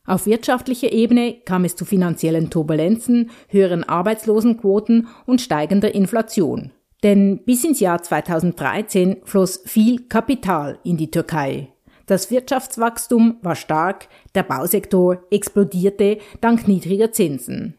Auf 0.06 0.28
wirtschaftlicher 0.28 0.92
Ebene 0.92 1.36
kam 1.46 1.66
es 1.66 1.76
zu 1.76 1.84
finanziellen 1.84 2.50
Turbulenzen, 2.50 3.32
höheren 3.50 3.84
Arbeitslosenquoten 3.84 5.08
und 5.26 5.42
steigender 5.42 5.96
Inflation. 5.96 6.72
Denn 7.04 7.44
bis 7.44 7.64
ins 7.64 7.80
Jahr 7.80 8.02
2013 8.02 9.18
floss 9.24 9.62
viel 9.66 10.08
Kapital 10.08 10.80
in 10.84 10.98
die 10.98 11.12
Türkei. 11.12 11.70
Das 12.06 12.30
Wirtschaftswachstum 12.30 13.38
war 13.42 13.56
stark, 13.56 14.08
der 14.36 14.44
Bausektor 14.44 15.24
explodierte 15.32 16.20
dank 16.40 16.68
niedriger 16.68 17.12
Zinsen. 17.12 17.76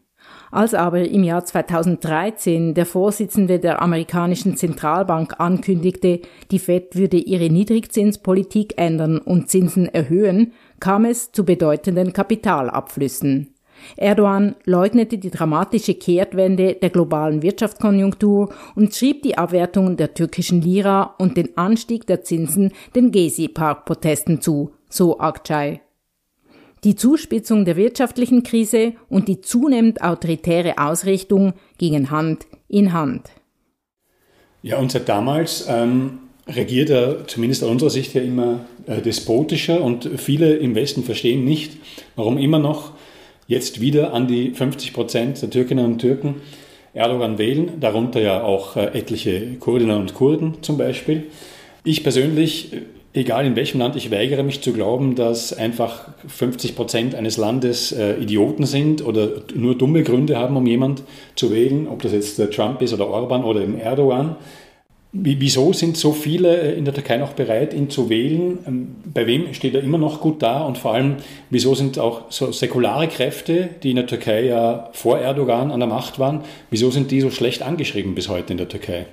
Als 0.50 0.75
aber 0.75 1.00
im 1.09 1.25
Jahr 1.25 1.45
2013 1.45 2.75
der 2.75 2.87
Vorsitzende 2.87 3.59
der 3.59 3.83
amerikanischen 3.83 4.57
Zentralbank 4.57 5.35
ankündigte, 5.38 6.21
die 6.50 6.59
Fed 6.59 6.95
würde 6.95 7.17
ihre 7.17 7.50
Niedrigzinspolitik 7.50 8.75
ändern 8.76 9.19
und 9.19 9.50
Zinsen 9.50 9.87
erhöhen, 9.87 10.53
kam 10.81 11.05
es 11.05 11.33
zu 11.33 11.45
bedeutenden 11.45 12.12
Kapitalabflüssen. 12.12 13.53
Erdogan 13.97 14.57
leugnete 14.65 15.19
die 15.19 15.31
dramatische 15.31 15.95
Kehrtwende 15.95 16.75
der 16.75 16.91
globalen 16.91 17.43
Wirtschaftskonjunktur 17.43 18.53
und 18.75 18.95
schrieb 18.95 19.23
die 19.23 19.37
Abwertung 19.37 19.97
der 19.97 20.15
türkischen 20.15 20.62
Lira 20.62 21.15
und 21.19 21.37
den 21.37 21.57
Anstieg 21.57 22.07
der 22.07 22.23
Zinsen 22.23 22.73
den 22.95 23.12
Gezi-Park-Protesten 23.12 24.41
zu, 24.41 24.73
so 24.88 25.19
Akçay. 25.21 25.81
Die 26.85 26.95
Zuspitzung 26.95 27.64
der 27.64 27.76
wirtschaftlichen 27.76 28.42
Krise 28.42 28.92
und 29.09 29.28
die 29.28 29.40
zunehmend 29.40 30.02
autoritäre 30.02 30.78
Ausrichtung 30.78 31.54
gingen 31.78 32.11
Hand 32.11 32.47
in 32.68 32.92
Hand. 32.92 33.30
Ja, 34.62 34.78
und 34.78 34.92
seit 34.92 35.09
damals 35.09 35.66
ähm, 35.68 36.18
regiert 36.49 36.90
er 36.90 37.26
zumindest 37.26 37.64
aus 37.64 37.71
unserer 37.71 37.90
Sicht 37.90 38.14
ja 38.14 38.23
immer 38.23 38.66
äh, 38.87 39.00
despotischer 39.00 39.80
und 39.80 40.09
viele 40.16 40.56
im 40.56 40.75
Westen 40.75 41.02
verstehen 41.02 41.45
nicht, 41.45 41.76
warum 42.14 42.38
immer 42.38 42.59
noch 42.59 42.92
jetzt 43.49 43.80
wieder 43.80 44.12
an 44.12 44.26
die 44.26 44.50
50 44.50 44.92
Prozent 44.92 45.42
der 45.42 45.50
Türkinnen 45.50 45.85
und 45.85 45.99
Türken 45.99 46.37
Erdogan 46.95 47.37
wählen, 47.37 47.78
darunter 47.78 48.21
ja 48.21 48.42
auch 48.42 48.76
äh, 48.76 48.87
etliche 48.99 49.56
Kurdinnen 49.61 49.99
und 49.99 50.14
Kurden 50.14 50.62
zum 50.62 50.78
Beispiel. 50.78 51.25
Ich 51.85 52.02
persönlich 52.02 52.73
egal 53.17 53.47
in 53.47 53.57
welchem 53.57 53.79
Land, 53.79 53.97
ich 53.97 54.11
weigere 54.11 54.43
mich 54.43 54.61
zu 54.61 54.73
glauben, 54.73 55.15
dass 55.15 55.53
einfach 55.53 56.09
50 56.29 56.77
Prozent 56.77 57.15
eines 57.15 57.37
Landes 57.37 57.93
äh, 57.93 58.15
Idioten 58.17 58.67
sind 58.67 59.05
oder 59.05 59.43
nur 59.55 59.77
dumme 59.77 60.03
Gründe 60.03 60.37
haben, 60.37 60.57
um 60.57 60.67
jemand 60.67 61.03
zu 61.35 61.51
wählen, 61.51 61.89
ob 61.89 62.03
das 62.03 62.13
jetzt 62.13 62.39
der 62.39 62.51
Trump 62.51 62.83
ist 62.83 62.93
oder 62.93 63.09
Orban 63.09 63.45
oder 63.45 63.63
eben 63.63 63.79
Erdogan. 63.79 64.37
Wieso 65.13 65.73
sind 65.73 65.97
so 65.97 66.13
viele 66.13 66.61
äh, 66.61 66.79
in 66.79 66.85
der 66.85 66.93
Türkei 66.93 67.17
noch 67.17 67.33
bereit, 67.33 67.73
ihn 67.73 67.89
zu 67.89 68.11
wählen? 68.11 68.59
Ähm, 68.67 68.97
bei 69.13 69.27
wem 69.27 69.55
steht 69.55 69.75
er 69.75 69.83
immer 69.83 69.99
noch 69.99 70.21
gut 70.21 70.43
da? 70.43 70.65
Und 70.65 70.77
vor 70.77 70.93
allem, 70.93 71.17
wieso 71.49 71.75
sind 71.75 71.99
auch 71.99 72.31
so 72.31 72.53
säkulare 72.53 73.09
Kräfte, 73.09 73.71
die 73.83 73.91
in 73.91 73.97
der 73.97 74.07
Türkei 74.07 74.45
ja 74.45 74.91
vor 74.93 75.19
Erdogan 75.19 75.71
an 75.71 75.81
der 75.81 75.89
Macht 75.89 76.19
waren, 76.19 76.43
wieso 76.71 76.91
sind 76.91 77.11
die 77.11 77.21
so 77.21 77.31
schlecht 77.31 77.63
angeschrieben 77.63 78.15
bis 78.15 78.29
heute 78.29 78.53
in 78.53 78.59
der 78.59 78.69
Türkei? 78.69 79.07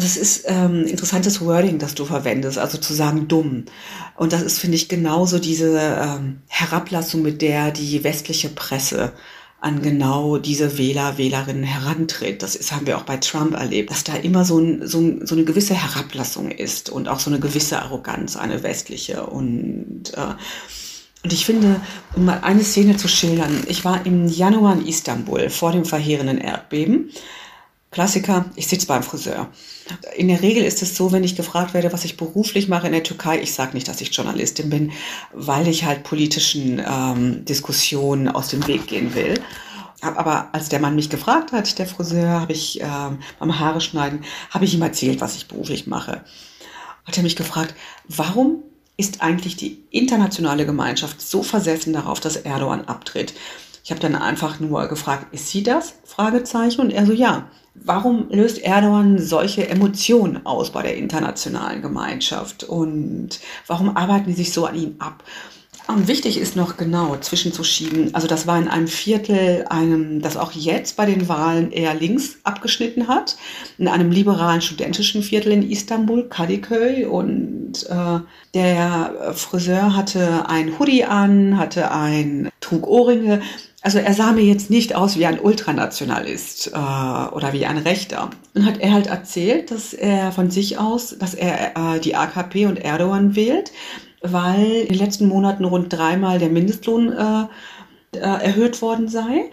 Das 0.00 0.16
ist 0.16 0.44
ähm, 0.46 0.84
interessantes 0.86 1.40
Wording, 1.40 1.78
das 1.78 1.94
du 1.94 2.04
verwendest, 2.04 2.58
also 2.58 2.78
zu 2.78 2.94
sagen 2.94 3.28
dumm. 3.28 3.64
Und 4.16 4.32
das 4.32 4.42
ist, 4.42 4.58
finde 4.58 4.76
ich, 4.76 4.88
genauso 4.88 5.38
diese 5.38 5.78
ähm, 5.78 6.40
Herablassung, 6.48 7.22
mit 7.22 7.42
der 7.42 7.70
die 7.70 8.02
westliche 8.02 8.48
Presse 8.48 9.12
an 9.60 9.82
genau 9.82 10.38
diese 10.38 10.78
Wähler, 10.78 11.18
Wählerinnen 11.18 11.64
herantritt. 11.64 12.42
Das 12.42 12.56
ist, 12.56 12.72
haben 12.72 12.86
wir 12.86 12.96
auch 12.96 13.02
bei 13.02 13.18
Trump 13.18 13.54
erlebt, 13.54 13.90
dass 13.90 14.04
da 14.04 14.14
immer 14.14 14.44
so, 14.44 14.58
ein, 14.58 14.86
so, 14.86 15.00
ein, 15.00 15.26
so 15.26 15.34
eine 15.34 15.44
gewisse 15.44 15.74
Herablassung 15.74 16.50
ist 16.50 16.88
und 16.88 17.08
auch 17.08 17.20
so 17.20 17.30
eine 17.30 17.40
gewisse 17.40 17.80
Arroganz, 17.80 18.36
eine 18.36 18.62
westliche. 18.62 19.26
Und, 19.26 20.14
äh, 20.16 20.34
und 21.22 21.32
ich 21.32 21.44
finde, 21.44 21.78
um 22.16 22.24
mal 22.24 22.40
eine 22.40 22.64
Szene 22.64 22.96
zu 22.96 23.06
schildern, 23.06 23.64
ich 23.68 23.84
war 23.84 24.06
im 24.06 24.26
Januar 24.26 24.72
in 24.72 24.86
Istanbul 24.86 25.50
vor 25.50 25.72
dem 25.72 25.84
verheerenden 25.84 26.38
Erdbeben 26.38 27.10
Klassiker, 27.90 28.44
ich 28.54 28.68
sitze 28.68 28.86
beim 28.86 29.02
Friseur. 29.02 29.48
In 30.16 30.28
der 30.28 30.42
Regel 30.42 30.62
ist 30.62 30.80
es 30.80 30.96
so, 30.96 31.10
wenn 31.10 31.24
ich 31.24 31.34
gefragt 31.34 31.74
werde, 31.74 31.92
was 31.92 32.04
ich 32.04 32.16
beruflich 32.16 32.68
mache 32.68 32.86
in 32.86 32.92
der 32.92 33.02
Türkei, 33.02 33.40
ich 33.40 33.52
sage 33.52 33.74
nicht, 33.74 33.88
dass 33.88 34.00
ich 34.00 34.14
Journalistin 34.14 34.70
bin, 34.70 34.92
weil 35.32 35.66
ich 35.66 35.84
halt 35.84 36.04
politischen 36.04 36.80
ähm, 36.86 37.44
Diskussionen 37.44 38.28
aus 38.28 38.48
dem 38.48 38.64
Weg 38.68 38.86
gehen 38.86 39.14
will. 39.16 39.40
Aber 40.02 40.50
als 40.52 40.68
der 40.68 40.78
Mann 40.78 40.94
mich 40.94 41.10
gefragt 41.10 41.50
hat, 41.50 41.78
der 41.80 41.86
Friseur, 41.86 42.40
habe 42.40 42.52
ich 42.52 42.80
ähm, 42.80 43.18
beim 43.40 43.58
Haare 43.58 43.80
schneiden, 43.80 44.24
habe 44.50 44.64
ich 44.64 44.74
ihm 44.74 44.82
erzählt, 44.82 45.20
was 45.20 45.36
ich 45.36 45.48
beruflich 45.48 45.88
mache. 45.88 46.24
Hat 47.04 47.16
er 47.16 47.24
mich 47.24 47.34
gefragt, 47.34 47.74
warum 48.06 48.62
ist 48.96 49.20
eigentlich 49.20 49.56
die 49.56 49.82
internationale 49.90 50.64
Gemeinschaft 50.64 51.20
so 51.20 51.42
versessen 51.42 51.92
darauf, 51.92 52.20
dass 52.20 52.36
Erdogan 52.36 52.84
abtritt? 52.84 53.34
Ich 53.84 53.90
habe 53.90 54.00
dann 54.00 54.14
einfach 54.14 54.60
nur 54.60 54.86
gefragt, 54.88 55.32
ist 55.32 55.48
sie 55.48 55.62
das? 55.62 55.94
Fragezeichen. 56.04 56.80
Und 56.80 56.90
er 56.90 57.06
so, 57.06 57.12
ja. 57.12 57.48
Warum 57.74 58.28
löst 58.30 58.58
Erdogan 58.58 59.18
solche 59.18 59.68
Emotionen 59.68 60.44
aus 60.44 60.70
bei 60.70 60.82
der 60.82 60.96
internationalen 60.96 61.82
Gemeinschaft? 61.82 62.64
Und 62.64 63.40
warum 63.68 63.96
arbeiten 63.96 64.26
die 64.26 64.34
sich 64.34 64.52
so 64.52 64.66
an 64.66 64.74
ihm 64.74 64.96
ab? 64.98 65.22
Und 65.94 66.06
wichtig 66.06 66.38
ist 66.38 66.54
noch 66.54 66.76
genau 66.76 67.16
zwischenzuschieben, 67.16 68.14
also 68.14 68.28
das 68.28 68.46
war 68.46 68.58
in 68.58 68.68
einem 68.68 68.86
Viertel, 68.86 69.64
einem, 69.68 70.22
das 70.22 70.36
auch 70.36 70.52
jetzt 70.52 70.96
bei 70.96 71.04
den 71.04 71.28
Wahlen 71.28 71.72
eher 71.72 71.94
links 71.94 72.38
abgeschnitten 72.44 73.08
hat, 73.08 73.36
in 73.76 73.88
einem 73.88 74.12
liberalen 74.12 74.60
studentischen 74.60 75.22
Viertel 75.22 75.52
in 75.52 75.68
Istanbul, 75.68 76.28
Kadıköy. 76.28 77.06
Und 77.06 77.86
äh, 77.88 78.20
der 78.54 79.32
Friseur 79.34 79.96
hatte 79.96 80.48
ein 80.48 80.78
Hoodie 80.78 81.04
an, 81.04 81.58
hatte 81.58 81.90
ein, 81.90 82.50
trug 82.60 82.86
Ohrringe, 82.86 83.42
also 83.82 83.98
er 83.98 84.12
sah 84.12 84.32
mir 84.32 84.44
jetzt 84.44 84.70
nicht 84.70 84.94
aus 84.94 85.18
wie 85.18 85.26
ein 85.26 85.40
Ultranationalist 85.40 86.68
äh, 86.68 86.70
oder 86.76 87.52
wie 87.52 87.64
ein 87.66 87.78
Rechter. 87.78 88.30
Und 88.54 88.66
hat 88.66 88.78
er 88.78 88.92
halt 88.92 89.06
erzählt, 89.06 89.70
dass 89.70 89.94
er 89.94 90.32
von 90.32 90.50
sich 90.50 90.78
aus, 90.78 91.16
dass 91.18 91.34
er 91.34 91.76
äh, 91.76 92.00
die 92.00 92.14
AKP 92.14 92.66
und 92.66 92.76
Erdogan 92.76 93.36
wählt, 93.36 93.72
weil 94.22 94.82
in 94.82 94.88
den 94.88 94.98
letzten 94.98 95.28
Monaten 95.28 95.64
rund 95.64 95.92
dreimal 95.92 96.38
der 96.38 96.50
Mindestlohn 96.50 97.12
äh, 97.12 97.44
äh, 98.12 98.18
erhöht 98.18 98.82
worden 98.82 99.08
sei, 99.08 99.50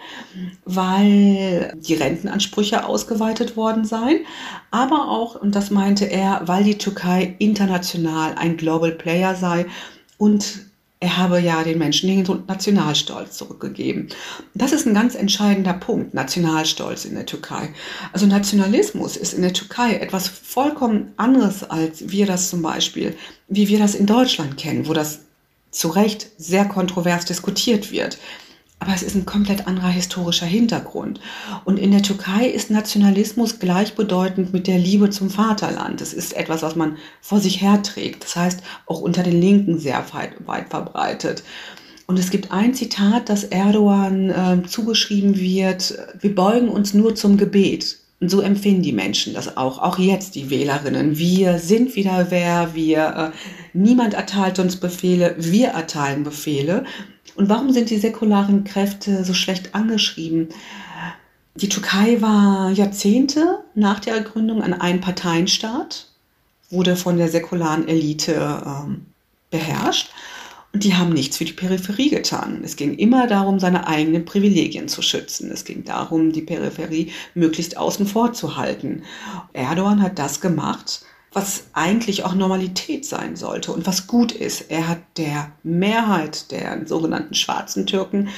weil 0.64 1.72
die 1.76 1.94
Rentenansprüche 1.94 2.84
ausgeweitet 2.84 3.56
worden 3.56 3.84
seien, 3.84 4.20
aber 4.70 5.08
auch, 5.08 5.40
und 5.40 5.54
das 5.54 5.70
meinte 5.70 6.06
er, 6.06 6.42
weil 6.46 6.64
die 6.64 6.76
Türkei 6.76 7.36
international 7.38 8.34
ein 8.34 8.56
Global 8.56 8.92
Player 8.92 9.36
sei 9.36 9.66
und 10.18 10.67
er 11.00 11.16
habe 11.16 11.40
ja 11.40 11.62
den 11.62 11.78
Menschen 11.78 12.08
den 12.08 12.42
Nationalstolz 12.48 13.36
zurückgegeben. 13.36 14.08
Das 14.54 14.72
ist 14.72 14.86
ein 14.86 14.94
ganz 14.94 15.14
entscheidender 15.14 15.74
Punkt, 15.74 16.12
Nationalstolz 16.12 17.04
in 17.04 17.14
der 17.14 17.26
Türkei. 17.26 17.70
Also 18.12 18.26
Nationalismus 18.26 19.16
ist 19.16 19.32
in 19.32 19.42
der 19.42 19.52
Türkei 19.52 19.94
etwas 19.94 20.26
vollkommen 20.26 21.12
anderes, 21.16 21.62
als 21.62 22.10
wir 22.10 22.26
das 22.26 22.50
zum 22.50 22.62
Beispiel, 22.62 23.16
wie 23.46 23.68
wir 23.68 23.78
das 23.78 23.94
in 23.94 24.06
Deutschland 24.06 24.56
kennen, 24.56 24.88
wo 24.88 24.92
das 24.92 25.20
zu 25.70 25.88
Recht 25.88 26.30
sehr 26.36 26.64
kontrovers 26.64 27.26
diskutiert 27.26 27.92
wird. 27.92 28.18
Aber 28.80 28.94
es 28.94 29.02
ist 29.02 29.16
ein 29.16 29.26
komplett 29.26 29.66
anderer 29.66 29.88
historischer 29.88 30.46
Hintergrund. 30.46 31.20
Und 31.64 31.78
in 31.78 31.90
der 31.90 32.02
Türkei 32.02 32.46
ist 32.46 32.70
Nationalismus 32.70 33.58
gleichbedeutend 33.58 34.52
mit 34.52 34.66
der 34.66 34.78
Liebe 34.78 35.10
zum 35.10 35.30
Vaterland. 35.30 36.00
Es 36.00 36.14
ist 36.14 36.36
etwas, 36.36 36.62
was 36.62 36.76
man 36.76 36.96
vor 37.20 37.40
sich 37.40 37.60
herträgt. 37.60 38.24
Das 38.24 38.36
heißt, 38.36 38.62
auch 38.86 39.00
unter 39.00 39.22
den 39.22 39.40
Linken 39.40 39.78
sehr 39.78 40.04
weit, 40.12 40.46
weit 40.46 40.68
verbreitet. 40.68 41.42
Und 42.06 42.18
es 42.18 42.30
gibt 42.30 42.52
ein 42.52 42.72
Zitat, 42.72 43.28
das 43.28 43.44
Erdogan 43.44 44.30
äh, 44.30 44.66
zugeschrieben 44.66 45.38
wird, 45.38 45.98
wir 46.20 46.34
beugen 46.34 46.68
uns 46.68 46.94
nur 46.94 47.14
zum 47.14 47.36
Gebet. 47.36 47.98
Und 48.20 48.30
so 48.30 48.40
empfinden 48.40 48.82
die 48.82 48.92
Menschen 48.92 49.34
das 49.34 49.56
auch, 49.56 49.78
auch 49.78 49.98
jetzt 49.98 50.34
die 50.34 50.50
Wählerinnen. 50.50 51.18
Wir 51.18 51.58
sind 51.58 51.94
wieder 51.94 52.28
wer, 52.30 52.74
wir, 52.74 53.32
äh, 53.32 53.36
niemand 53.74 54.14
erteilt 54.14 54.58
uns 54.58 54.76
Befehle, 54.76 55.36
wir 55.38 55.68
erteilen 55.68 56.24
Befehle. 56.24 56.84
Und 57.38 57.48
warum 57.48 57.72
sind 57.72 57.90
die 57.90 57.98
säkularen 57.98 58.64
Kräfte 58.64 59.24
so 59.24 59.32
schlecht 59.32 59.72
angeschrieben? 59.76 60.48
Die 61.54 61.68
Türkei 61.68 62.20
war 62.20 62.72
Jahrzehnte 62.72 63.60
nach 63.76 64.00
der 64.00 64.20
Gründung 64.22 64.60
ein 64.60 64.74
Einparteienstaat, 64.74 66.08
wurde 66.68 66.96
von 66.96 67.16
der 67.16 67.28
säkularen 67.28 67.86
Elite 67.86 68.60
ähm, 68.66 69.06
beherrscht 69.50 70.10
und 70.72 70.82
die 70.82 70.96
haben 70.96 71.12
nichts 71.12 71.36
für 71.36 71.44
die 71.44 71.52
Peripherie 71.52 72.10
getan. 72.10 72.62
Es 72.64 72.74
ging 72.74 72.94
immer 72.94 73.28
darum, 73.28 73.60
seine 73.60 73.86
eigenen 73.86 74.24
Privilegien 74.24 74.88
zu 74.88 75.00
schützen. 75.00 75.52
Es 75.52 75.64
ging 75.64 75.84
darum, 75.84 76.32
die 76.32 76.42
Peripherie 76.42 77.12
möglichst 77.34 77.76
außen 77.76 78.08
vor 78.08 78.32
zu 78.32 78.56
halten. 78.56 79.04
Erdogan 79.52 80.02
hat 80.02 80.18
das 80.18 80.40
gemacht, 80.40 81.02
was 81.32 81.64
eigentlich 81.74 82.24
auch 82.24 82.34
Normalität 82.34 83.04
sein 83.04 83.36
sollte 83.36 83.72
und 83.72 83.86
was 83.86 84.06
gut 84.06 84.32
ist. 84.32 84.70
Er 84.70 84.88
hat 84.88 84.98
der 85.18 85.52
Mehrheit 85.62 86.50
der 86.50 86.86
sogenannten 86.86 87.34
schwarzen 87.34 87.86
Türken 87.86 88.28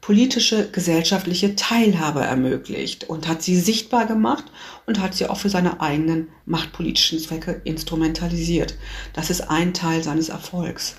politische, 0.00 0.70
gesellschaftliche 0.70 1.54
Teilhabe 1.54 2.20
ermöglicht 2.20 3.08
und 3.08 3.28
hat 3.28 3.42
sie 3.42 3.56
sichtbar 3.56 4.06
gemacht 4.06 4.44
und 4.86 5.00
hat 5.00 5.14
sie 5.14 5.26
auch 5.26 5.36
für 5.36 5.48
seine 5.48 5.80
eigenen 5.80 6.28
machtpolitischen 6.44 7.20
Zwecke 7.20 7.60
instrumentalisiert. 7.64 8.74
Das 9.12 9.30
ist 9.30 9.42
ein 9.42 9.72
Teil 9.72 10.02
seines 10.02 10.28
Erfolgs. 10.28 10.96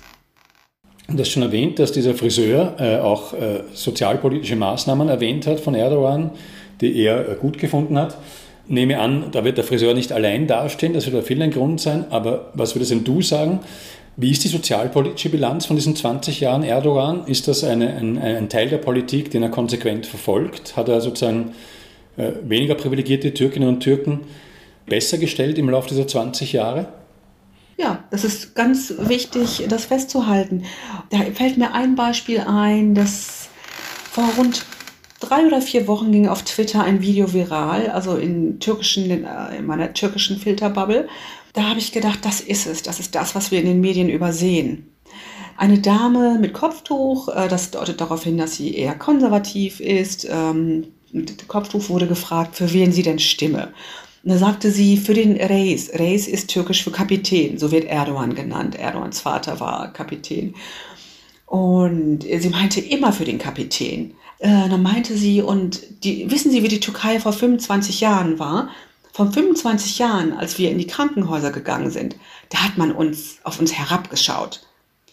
Du 1.08 1.18
hast 1.18 1.30
schon 1.30 1.42
erwähnt, 1.42 1.78
dass 1.78 1.92
dieser 1.92 2.14
Friseur 2.14 2.76
äh, 2.78 2.98
auch 2.98 3.34
äh, 3.34 3.64
sozialpolitische 3.74 4.56
Maßnahmen 4.56 5.08
erwähnt 5.08 5.46
hat 5.46 5.60
von 5.60 5.74
Erdogan, 5.74 6.30
die 6.80 6.96
er 6.96 7.28
äh, 7.28 7.34
gut 7.34 7.58
gefunden 7.58 7.98
hat 7.98 8.16
nehme 8.72 8.98
an, 8.98 9.26
da 9.30 9.44
wird 9.44 9.58
der 9.58 9.64
Friseur 9.64 9.94
nicht 9.94 10.12
allein 10.12 10.46
dastehen, 10.46 10.94
das 10.94 11.10
wird 11.10 11.26
viel 11.26 11.40
ein 11.42 11.50
Grund 11.50 11.80
sein, 11.80 12.06
aber 12.10 12.50
was 12.54 12.74
würdest 12.74 12.90
denn 12.90 13.04
du 13.04 13.20
sagen? 13.20 13.60
Wie 14.16 14.30
ist 14.30 14.44
die 14.44 14.48
sozialpolitische 14.48 15.28
Bilanz 15.28 15.66
von 15.66 15.76
diesen 15.76 15.94
20 15.94 16.40
Jahren 16.40 16.64
Erdogan? 16.64 17.26
Ist 17.26 17.48
das 17.48 17.64
eine, 17.64 17.94
ein, 17.94 18.18
ein, 18.18 18.48
Teil 18.48 18.68
der 18.68 18.78
Politik, 18.78 19.30
den 19.30 19.42
er 19.42 19.48
konsequent 19.50 20.06
verfolgt? 20.06 20.76
Hat 20.76 20.88
er 20.88 21.00
sozusagen 21.00 21.52
äh, 22.16 22.32
weniger 22.42 22.74
privilegierte 22.74 23.32
Türkinnen 23.32 23.68
und 23.68 23.80
Türken 23.80 24.20
besser 24.86 25.18
gestellt 25.18 25.58
im 25.58 25.70
Laufe 25.70 25.88
dieser 25.88 26.06
20 26.06 26.52
Jahre? 26.52 26.88
Ja, 27.78 28.04
das 28.10 28.24
ist 28.24 28.54
ganz 28.54 28.92
wichtig, 28.98 29.64
das 29.68 29.86
festzuhalten. 29.86 30.64
Da 31.10 31.18
fällt 31.34 31.56
mir 31.56 31.72
ein 31.72 31.94
Beispiel 31.94 32.40
ein, 32.40 32.94
das 32.94 33.48
vor 34.10 34.28
rund 34.36 34.66
drei 35.22 35.46
oder 35.46 35.62
vier 35.62 35.86
Wochen 35.86 36.12
ging 36.12 36.28
auf 36.28 36.42
Twitter 36.42 36.82
ein 36.82 37.02
Video 37.02 37.32
viral, 37.32 37.88
also 37.90 38.16
in, 38.16 38.58
türkischen, 38.60 39.10
äh, 39.24 39.56
in 39.56 39.66
meiner 39.66 39.92
türkischen 39.92 40.38
Filterbubble. 40.38 41.08
Da 41.52 41.64
habe 41.64 41.78
ich 41.78 41.92
gedacht, 41.92 42.20
das 42.22 42.40
ist 42.40 42.66
es, 42.66 42.82
das 42.82 43.00
ist 43.00 43.14
das, 43.14 43.34
was 43.34 43.50
wir 43.50 43.60
in 43.60 43.66
den 43.66 43.80
Medien 43.80 44.08
übersehen. 44.08 44.92
Eine 45.56 45.78
Dame 45.78 46.38
mit 46.40 46.54
Kopftuch, 46.54 47.28
äh, 47.28 47.48
das 47.48 47.70
deutet 47.70 48.00
darauf 48.00 48.24
hin, 48.24 48.38
dass 48.38 48.56
sie 48.56 48.74
eher 48.74 48.94
konservativ 48.94 49.80
ist. 49.80 50.26
Ähm, 50.30 50.88
mit 51.12 51.46
Kopftuch 51.46 51.88
wurde 51.88 52.06
gefragt, 52.06 52.56
für 52.56 52.72
wen 52.72 52.92
sie 52.92 53.02
denn 53.02 53.18
stimme. 53.18 53.72
Und 54.24 54.30
da 54.30 54.38
sagte 54.38 54.70
sie, 54.70 54.96
für 54.96 55.14
den 55.14 55.36
Reis. 55.36 55.90
Reis 55.94 56.26
ist 56.26 56.48
türkisch 56.48 56.84
für 56.84 56.92
Kapitän, 56.92 57.58
so 57.58 57.70
wird 57.70 57.84
Erdogan 57.84 58.34
genannt. 58.34 58.76
Erdogans 58.76 59.20
Vater 59.20 59.60
war 59.60 59.92
Kapitän. 59.92 60.54
Und 61.46 62.22
sie 62.22 62.48
meinte 62.48 62.80
immer 62.80 63.12
für 63.12 63.24
den 63.24 63.38
Kapitän. 63.38 64.14
Äh, 64.42 64.68
dann 64.68 64.82
meinte 64.82 65.16
sie, 65.16 65.40
und 65.40 65.80
die, 66.02 66.28
wissen 66.28 66.50
Sie, 66.50 66.64
wie 66.64 66.68
die 66.68 66.80
Türkei 66.80 67.20
vor 67.20 67.32
25 67.32 68.00
Jahren 68.00 68.40
war? 68.40 68.70
Vor 69.12 69.30
25 69.30 70.00
Jahren, 70.00 70.32
als 70.32 70.58
wir 70.58 70.68
in 70.68 70.78
die 70.78 70.88
Krankenhäuser 70.88 71.52
gegangen 71.52 71.92
sind, 71.92 72.16
da 72.48 72.58
hat 72.58 72.76
man 72.76 72.90
uns 72.90 73.36
auf 73.44 73.60
uns 73.60 73.72
herabgeschaut. 73.72 74.66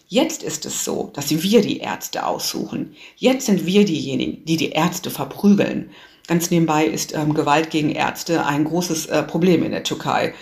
Jetzt 0.08 0.42
ist 0.42 0.66
es 0.66 0.84
so, 0.84 1.12
dass 1.14 1.30
wir 1.30 1.60
die 1.60 1.78
Ärzte 1.78 2.26
aussuchen. 2.26 2.96
Jetzt 3.16 3.46
sind 3.46 3.66
wir 3.66 3.84
diejenigen, 3.84 4.44
die 4.46 4.56
die 4.56 4.70
Ärzte 4.70 5.10
verprügeln. 5.10 5.90
Ganz 6.26 6.50
nebenbei 6.50 6.86
ist 6.86 7.14
ähm, 7.14 7.32
Gewalt 7.32 7.70
gegen 7.70 7.90
Ärzte 7.90 8.44
ein 8.44 8.64
großes 8.64 9.06
äh, 9.06 9.22
Problem 9.22 9.62
in 9.62 9.70
der 9.70 9.84
Türkei. 9.84 10.34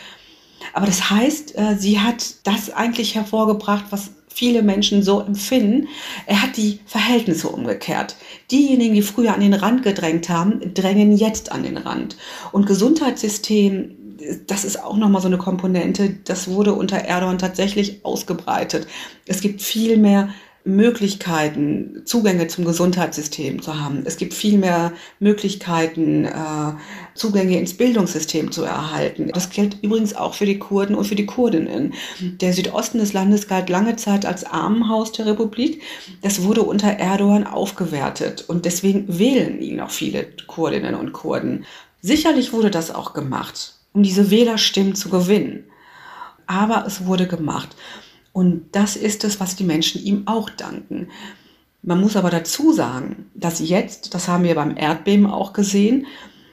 Aber 0.73 0.87
das 0.87 1.11
heißt, 1.11 1.59
äh, 1.59 1.77
sie 1.79 2.01
hat 2.01 2.37
das 2.45 2.71
eigentlich 2.71 3.15
hervorgebracht, 3.17 3.85
was 3.91 4.13
viele 4.39 4.63
Menschen 4.63 5.03
so 5.03 5.21
empfinden. 5.21 5.89
Er 6.27 6.43
hat 6.43 6.57
die 6.57 6.79
Verhältnisse 6.87 7.49
umgekehrt. 7.49 8.15
Diejenigen, 8.53 8.95
die 8.95 9.03
früher 9.03 9.35
an 9.35 9.41
den 9.41 9.53
Rand 9.53 9.83
gedrängt 9.83 10.29
haben, 10.29 10.75
drängen 10.75 11.17
jetzt 11.17 11.51
an 11.51 11.65
den 11.65 11.77
Rand. 11.77 12.17
Und 12.53 12.67
Gesundheitssystem, 12.67 13.97
das 14.47 14.65
ist 14.65 14.81
auch 14.81 14.97
nochmal 14.97 15.23
so 15.23 15.27
eine 15.27 15.39
Komponente, 15.39 16.11
das 16.25 16.47
wurde 16.47 16.73
unter 16.75 16.99
Erdogan 16.99 17.39
tatsächlich 17.39 18.05
ausgebreitet. 18.05 18.87
Es 19.27 19.41
gibt 19.41 19.61
viel 19.61 19.97
mehr 19.97 20.29
Möglichkeiten, 20.69 22.03
Zugänge 22.05 22.47
zum 22.47 22.67
Gesundheitssystem 22.67 23.63
zu 23.63 23.81
haben. 23.81 24.03
Es 24.05 24.19
gibt 24.19 24.35
viel 24.35 24.59
mehr 24.59 24.93
Möglichkeiten, 25.19 26.27
äh, 26.27 26.73
Zugänge 27.15 27.59
ins 27.59 27.75
Bildungssystem 27.75 28.53
zu 28.53 28.65
erhalten. 28.65 29.31
Das 29.33 29.49
gilt 29.49 29.79
übrigens 29.83 30.15
auch 30.15 30.35
für 30.35 30.45
die 30.45 30.59
Kurden 30.59 30.95
und 30.95 31.07
für 31.07 31.15
die 31.15 31.25
Kurdinnen. 31.25 31.95
Der 32.21 32.53
Südosten 32.53 32.99
des 32.99 33.15
Landes 33.15 33.49
galt 33.49 33.71
lange 33.71 33.97
Zeit 33.97 34.27
als 34.27 34.45
Armenhaus 34.45 35.13
der 35.13 35.25
Republik. 35.25 35.81
Das 36.21 36.43
wurde 36.43 36.63
unter 36.63 36.89
Erdogan 36.89 37.47
aufgewertet 37.47 38.45
und 38.47 38.67
deswegen 38.67 39.19
wählen 39.19 39.63
ihn 39.63 39.81
auch 39.81 39.91
viele 39.91 40.27
Kurdinnen 40.47 40.95
und 40.95 41.15
Kurden. 41.15 41.65
Sicherlich 42.03 42.53
wurde 42.53 42.71
das 42.71 42.95
auch 42.95 43.15
gemacht, 43.15 43.75
um 43.95 44.03
diese 44.03 44.31
Wählerstimmen 44.31 44.95
zu 44.95 45.09
gewinnen. 45.09 45.65
Aber 46.47 46.85
es 46.87 47.07
wurde 47.07 47.27
gemacht. 47.27 47.75
Und 48.39 48.67
das 48.71 48.95
ist 48.95 49.25
es, 49.25 49.41
was 49.41 49.57
die 49.57 49.65
Menschen 49.65 50.01
ihm 50.05 50.23
auch 50.27 50.49
danken. 50.49 51.09
Man 51.83 52.01
muss 52.01 52.15
aber 52.15 52.31
dazu 52.31 52.73
sagen, 52.73 53.29
dass 53.35 53.59
jetzt, 53.59 54.15
das 54.15 54.29
haben 54.29 54.45
wir 54.45 54.55
beim 54.55 54.77
Erdbeben 54.77 55.27
auch 55.27 55.53
gesehen, 55.53 56.07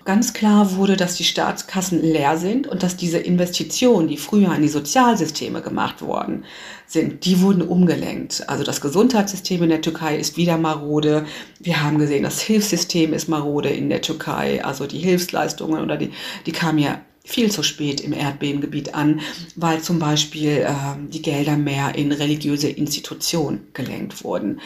ganz 0.03 0.33
klar 0.33 0.77
wurde, 0.77 0.97
dass 0.97 1.13
die 1.13 1.23
Staatskassen 1.23 2.01
leer 2.01 2.37
sind 2.37 2.65
und 2.65 2.81
dass 2.81 2.97
diese 2.97 3.19
Investitionen, 3.19 4.07
die 4.07 4.17
früher 4.17 4.55
in 4.55 4.63
die 4.63 4.67
Sozialsysteme 4.67 5.61
gemacht 5.61 6.01
worden 6.01 6.45
sind, 6.87 7.23
die 7.23 7.39
wurden 7.41 7.61
umgelenkt. 7.61 8.49
Also 8.49 8.63
das 8.63 8.81
Gesundheitssystem 8.81 9.61
in 9.61 9.69
der 9.69 9.81
Türkei 9.81 10.17
ist 10.17 10.37
wieder 10.37 10.57
marode. 10.57 11.27
Wir 11.59 11.83
haben 11.83 11.99
gesehen, 11.99 12.23
das 12.23 12.41
Hilfssystem 12.41 13.13
ist 13.13 13.29
marode 13.29 13.69
in 13.69 13.89
der 13.89 14.01
Türkei. 14.01 14.65
Also 14.65 14.87
die 14.87 14.97
Hilfsleistungen 14.97 15.83
oder 15.83 15.97
die, 15.97 16.09
die 16.47 16.51
kamen 16.51 16.79
ja 16.79 16.99
viel 17.25 17.51
zu 17.51 17.63
spät 17.63 18.01
im 18.01 18.13
Erdbebengebiet 18.13 18.95
an, 18.95 19.19
weil 19.55 19.81
zum 19.81 19.99
Beispiel 19.99 20.65
äh, 20.67 20.73
die 21.09 21.21
Gelder 21.21 21.57
mehr 21.57 21.95
in 21.95 22.11
religiöse 22.11 22.69
Institutionen 22.69 23.67
gelenkt 23.73 24.23
wurden. 24.23 24.61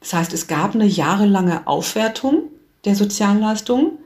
Das 0.00 0.14
heißt, 0.14 0.32
es 0.32 0.46
gab 0.46 0.74
eine 0.74 0.86
jahrelange 0.86 1.66
Aufwertung 1.66 2.44
der 2.84 2.94
Sozialleistungen 2.94 3.98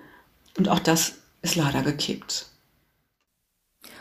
und 0.56 0.68
auch 0.68 0.78
das 0.78 1.14
ist 1.42 1.56
leider 1.56 1.82
gekippt. 1.82 2.46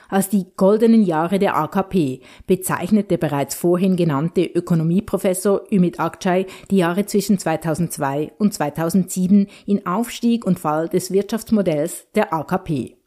Als 0.09 0.29
die 0.29 0.47
goldenen 0.57 1.03
Jahre 1.03 1.37
der 1.37 1.55
AKP 1.55 2.21
bezeichnet 2.47 3.11
der 3.11 3.17
bereits 3.17 3.53
vorhin 3.53 3.95
genannte 3.95 4.43
Ökonomieprofessor 4.43 5.71
Ümit 5.71 5.99
Akçay 5.99 6.47
die 6.71 6.77
Jahre 6.77 7.05
zwischen 7.05 7.37
2002 7.37 8.31
und 8.39 8.51
2007 8.53 9.47
in 9.67 9.85
Aufstieg 9.85 10.45
und 10.45 10.59
Fall 10.59 10.89
des 10.89 11.11
Wirtschaftsmodells 11.11 12.07
der 12.15 12.33
AKP. 12.33 12.98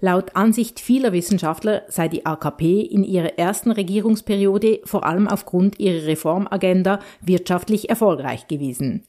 Laut 0.00 0.36
Ansicht 0.36 0.80
vieler 0.80 1.12
Wissenschaftler 1.12 1.82
sei 1.88 2.08
die 2.08 2.26
AKP 2.26 2.82
in 2.82 3.04
ihrer 3.04 3.38
ersten 3.38 3.70
Regierungsperiode 3.70 4.80
vor 4.84 5.04
allem 5.04 5.28
aufgrund 5.28 5.78
ihrer 5.78 6.06
Reformagenda 6.06 7.00
wirtschaftlich 7.20 7.90
erfolgreich 7.90 8.48
gewesen. 8.48 9.04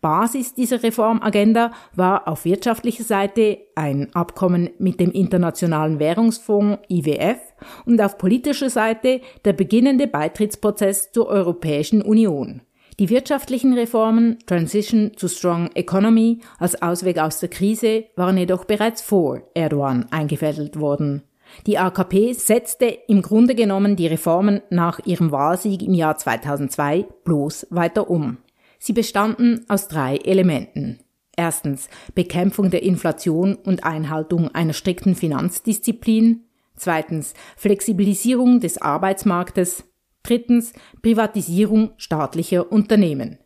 Basis 0.00 0.54
dieser 0.54 0.82
Reformagenda 0.82 1.72
war 1.94 2.28
auf 2.28 2.44
wirtschaftlicher 2.44 3.04
Seite 3.04 3.58
ein 3.74 4.14
Abkommen 4.14 4.70
mit 4.78 5.00
dem 5.00 5.10
Internationalen 5.10 5.98
Währungsfonds 5.98 6.78
IWF 6.88 7.38
und 7.86 8.00
auf 8.00 8.18
politischer 8.18 8.70
Seite 8.70 9.20
der 9.44 9.52
beginnende 9.52 10.06
Beitrittsprozess 10.06 11.12
zur 11.12 11.28
Europäischen 11.28 12.02
Union. 12.02 12.62
Die 13.00 13.10
wirtschaftlichen 13.10 13.74
Reformen 13.74 14.38
Transition 14.46 15.12
to 15.16 15.26
Strong 15.26 15.70
Economy 15.74 16.40
als 16.58 16.80
Ausweg 16.80 17.18
aus 17.18 17.40
der 17.40 17.48
Krise 17.48 18.04
waren 18.14 18.38
jedoch 18.38 18.64
bereits 18.64 19.02
vor 19.02 19.42
Erdogan 19.54 20.06
eingefädelt 20.12 20.78
worden. 20.78 21.22
Die 21.66 21.78
AKP 21.78 22.32
setzte 22.34 22.86
im 22.86 23.22
Grunde 23.22 23.54
genommen 23.54 23.96
die 23.96 24.06
Reformen 24.06 24.60
nach 24.70 25.00
ihrem 25.04 25.32
Wahlsieg 25.32 25.82
im 25.82 25.94
Jahr 25.94 26.16
2002 26.16 27.06
bloß 27.24 27.66
weiter 27.70 28.08
um. 28.08 28.38
Sie 28.78 28.92
bestanden 28.92 29.64
aus 29.68 29.88
drei 29.88 30.16
Elementen. 30.16 31.00
Erstens 31.36 31.88
Bekämpfung 32.14 32.70
der 32.70 32.82
Inflation 32.82 33.56
und 33.56 33.84
Einhaltung 33.84 34.54
einer 34.54 34.72
strikten 34.72 35.16
Finanzdisziplin. 35.16 36.44
Zweitens 36.76 37.34
Flexibilisierung 37.56 38.60
des 38.60 38.80
Arbeitsmarktes. 38.80 39.84
Drittens 40.24 40.72
Privatisierung 41.02 41.90
staatlicher 41.98 42.72
Unternehmen. 42.72 43.38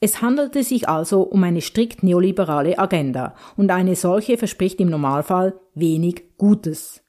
Es 0.00 0.20
handelte 0.20 0.62
sich 0.62 0.88
also 0.88 1.22
um 1.22 1.42
eine 1.44 1.62
strikt 1.62 2.02
neoliberale 2.02 2.78
Agenda 2.78 3.34
und 3.56 3.70
eine 3.70 3.96
solche 3.96 4.36
verspricht 4.36 4.80
im 4.80 4.90
Normalfall 4.90 5.58
wenig 5.74 6.36
Gutes. 6.36 7.02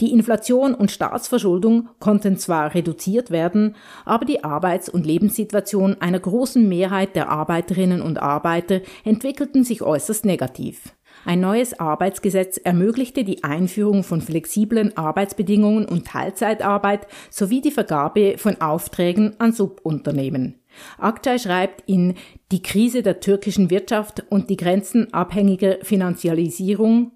Die 0.00 0.12
Inflation 0.12 0.74
und 0.74 0.90
Staatsverschuldung 0.90 1.88
konnten 1.98 2.36
zwar 2.36 2.74
reduziert 2.74 3.30
werden, 3.30 3.76
aber 4.04 4.24
die 4.24 4.44
Arbeits- 4.44 4.88
und 4.88 5.06
Lebenssituation 5.06 5.96
einer 6.00 6.20
großen 6.20 6.68
Mehrheit 6.68 7.16
der 7.16 7.28
Arbeiterinnen 7.28 8.02
und 8.02 8.20
Arbeiter 8.20 8.80
entwickelten 9.04 9.64
sich 9.64 9.82
äußerst 9.82 10.24
negativ. 10.24 10.94
Ein 11.24 11.40
neues 11.40 11.78
Arbeitsgesetz 11.78 12.58
ermöglichte 12.58 13.24
die 13.24 13.44
Einführung 13.44 14.04
von 14.04 14.20
flexiblen 14.20 14.96
Arbeitsbedingungen 14.96 15.86
und 15.86 16.06
Teilzeitarbeit 16.06 17.06
sowie 17.30 17.60
die 17.60 17.70
Vergabe 17.70 18.36
von 18.36 18.60
Aufträgen 18.60 19.38
an 19.38 19.52
Subunternehmen. 19.52 20.60
Akçay 20.98 21.38
schreibt 21.38 21.88
in 21.88 22.14
Die 22.50 22.62
Krise 22.62 23.02
der 23.02 23.20
türkischen 23.20 23.70
Wirtschaft 23.70 24.24
und 24.28 24.50
die 24.50 24.56
grenzenabhängige 24.56 25.78
Finanzialisierung 25.82 27.12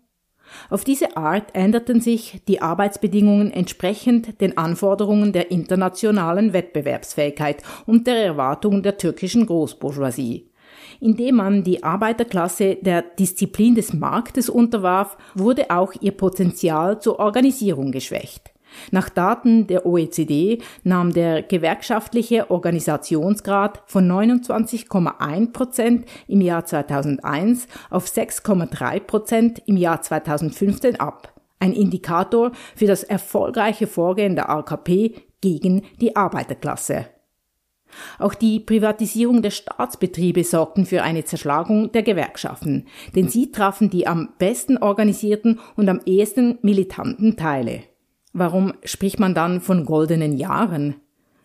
auf 0.70 0.84
diese 0.84 1.16
Art 1.16 1.54
änderten 1.54 2.00
sich 2.00 2.40
die 2.48 2.62
Arbeitsbedingungen 2.62 3.52
entsprechend 3.52 4.40
den 4.40 4.56
Anforderungen 4.56 5.32
der 5.32 5.50
internationalen 5.50 6.52
Wettbewerbsfähigkeit 6.52 7.62
und 7.86 8.06
der 8.06 8.24
Erwartungen 8.24 8.82
der 8.82 8.96
türkischen 8.96 9.46
Großbourgeoisie. 9.46 10.50
Indem 11.00 11.36
man 11.36 11.62
die 11.62 11.82
Arbeiterklasse 11.82 12.76
der 12.80 13.02
Disziplin 13.02 13.74
des 13.74 13.92
Marktes 13.92 14.48
unterwarf, 14.48 15.16
wurde 15.34 15.70
auch 15.70 15.92
ihr 16.00 16.12
Potenzial 16.12 17.00
zur 17.00 17.18
Organisierung 17.20 17.92
geschwächt. 17.92 18.52
Nach 18.90 19.08
Daten 19.08 19.66
der 19.66 19.86
OECD 19.86 20.58
nahm 20.82 21.12
der 21.12 21.42
gewerkschaftliche 21.42 22.50
Organisationsgrad 22.50 23.82
von 23.86 24.08
29,1 24.10 25.52
Prozent 25.52 26.06
im 26.26 26.40
Jahr 26.40 26.64
2001 26.64 27.66
auf 27.90 28.06
6,3 28.06 29.00
Prozent 29.00 29.62
im 29.66 29.76
Jahr 29.76 30.02
2015 30.02 31.00
ab. 31.00 31.32
Ein 31.60 31.72
Indikator 31.72 32.52
für 32.76 32.86
das 32.86 33.02
erfolgreiche 33.02 33.86
Vorgehen 33.86 34.36
der 34.36 34.48
AKP 34.48 35.14
gegen 35.40 35.82
die 36.00 36.14
Arbeiterklasse. 36.14 37.06
Auch 38.18 38.34
die 38.34 38.60
Privatisierung 38.60 39.42
der 39.42 39.50
Staatsbetriebe 39.50 40.44
sorgten 40.44 40.86
für 40.86 41.02
eine 41.02 41.24
Zerschlagung 41.24 41.92
der 41.92 42.02
Gewerkschaften, 42.02 42.86
denn 43.14 43.28
sie 43.28 43.52
trafen 43.52 43.90
die 43.90 44.06
am 44.06 44.30
besten 44.38 44.78
organisierten 44.78 45.60
und 45.76 45.88
am 45.88 46.00
ehesten 46.06 46.58
militanten 46.62 47.36
Teile. 47.36 47.82
Warum 48.32 48.72
spricht 48.84 49.18
man 49.18 49.34
dann 49.34 49.60
von 49.60 49.84
goldenen 49.84 50.36
Jahren? 50.36 50.96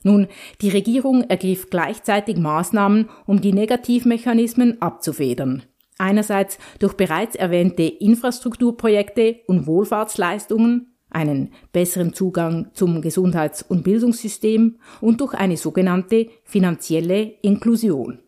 Nun, 0.03 0.27
die 0.61 0.69
Regierung 0.69 1.23
ergriff 1.29 1.69
gleichzeitig 1.69 2.37
Maßnahmen, 2.37 3.09
um 3.25 3.39
die 3.39 3.53
Negativmechanismen 3.53 4.81
abzufedern. 4.81 5.63
Einerseits 5.97 6.57
durch 6.79 6.93
bereits 6.93 7.35
erwähnte 7.35 7.83
Infrastrukturprojekte 7.83 9.37
und 9.47 9.67
Wohlfahrtsleistungen, 9.67 10.92
einen 11.13 11.51
besseren 11.71 12.13
Zugang 12.13 12.71
zum 12.73 13.01
Gesundheits- 13.01 13.63
und 13.63 13.83
Bildungssystem 13.83 14.77
und 15.01 15.21
durch 15.21 15.33
eine 15.33 15.57
sogenannte 15.57 16.27
finanzielle 16.43 17.33
Inklusion. 17.41 18.19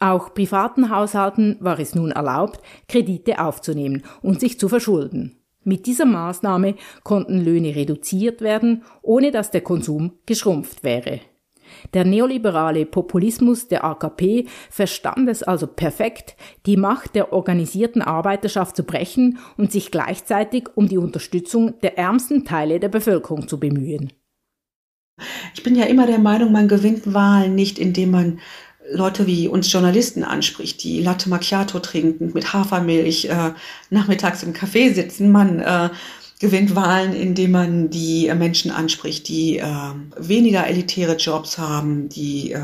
Auch 0.00 0.34
privaten 0.34 0.90
Haushalten 0.90 1.56
war 1.60 1.78
es 1.78 1.94
nun 1.94 2.10
erlaubt, 2.10 2.60
Kredite 2.88 3.38
aufzunehmen 3.38 4.02
und 4.22 4.40
sich 4.40 4.58
zu 4.58 4.68
verschulden. 4.68 5.38
Mit 5.62 5.86
dieser 5.86 6.04
Maßnahme 6.04 6.74
konnten 7.04 7.42
Löhne 7.42 7.74
reduziert 7.74 8.42
werden, 8.42 8.82
ohne 9.00 9.30
dass 9.30 9.50
der 9.50 9.62
Konsum 9.62 10.12
geschrumpft 10.26 10.84
wäre. 10.84 11.20
Der 11.92 12.04
neoliberale 12.04 12.86
Populismus 12.86 13.68
der 13.68 13.84
AKP 13.84 14.46
verstand 14.70 15.28
es 15.28 15.42
also 15.42 15.66
perfekt, 15.66 16.36
die 16.66 16.76
Macht 16.76 17.14
der 17.14 17.32
organisierten 17.32 18.02
Arbeiterschaft 18.02 18.76
zu 18.76 18.84
brechen 18.84 19.38
und 19.56 19.72
sich 19.72 19.90
gleichzeitig 19.90 20.68
um 20.74 20.88
die 20.88 20.98
Unterstützung 20.98 21.78
der 21.80 21.98
ärmsten 21.98 22.44
Teile 22.44 22.80
der 22.80 22.88
Bevölkerung 22.88 23.48
zu 23.48 23.58
bemühen. 23.58 24.12
Ich 25.54 25.62
bin 25.62 25.76
ja 25.76 25.84
immer 25.84 26.06
der 26.06 26.18
Meinung, 26.18 26.50
man 26.50 26.68
gewinnt 26.68 27.14
Wahlen 27.14 27.54
nicht, 27.54 27.78
indem 27.78 28.10
man 28.10 28.40
Leute 28.90 29.26
wie 29.26 29.48
uns 29.48 29.72
Journalisten 29.72 30.24
anspricht, 30.24 30.82
die 30.82 31.00
Latte 31.00 31.28
Macchiato 31.28 31.78
trinken, 31.78 32.32
mit 32.34 32.52
Hafermilch 32.52 33.26
äh, 33.26 33.52
nachmittags 33.90 34.42
im 34.42 34.52
Café 34.52 34.92
sitzen. 34.92 35.32
Man 35.32 35.60
äh, 35.60 35.88
gewinnt 36.44 36.76
Wahlen, 36.76 37.14
indem 37.14 37.52
man 37.52 37.88
die 37.88 38.28
äh, 38.28 38.34
Menschen 38.34 38.70
anspricht, 38.70 39.28
die 39.28 39.56
äh, 39.56 39.64
weniger 40.18 40.66
elitäre 40.66 41.16
Jobs 41.16 41.56
haben, 41.56 42.10
die 42.10 42.52
äh, 42.52 42.60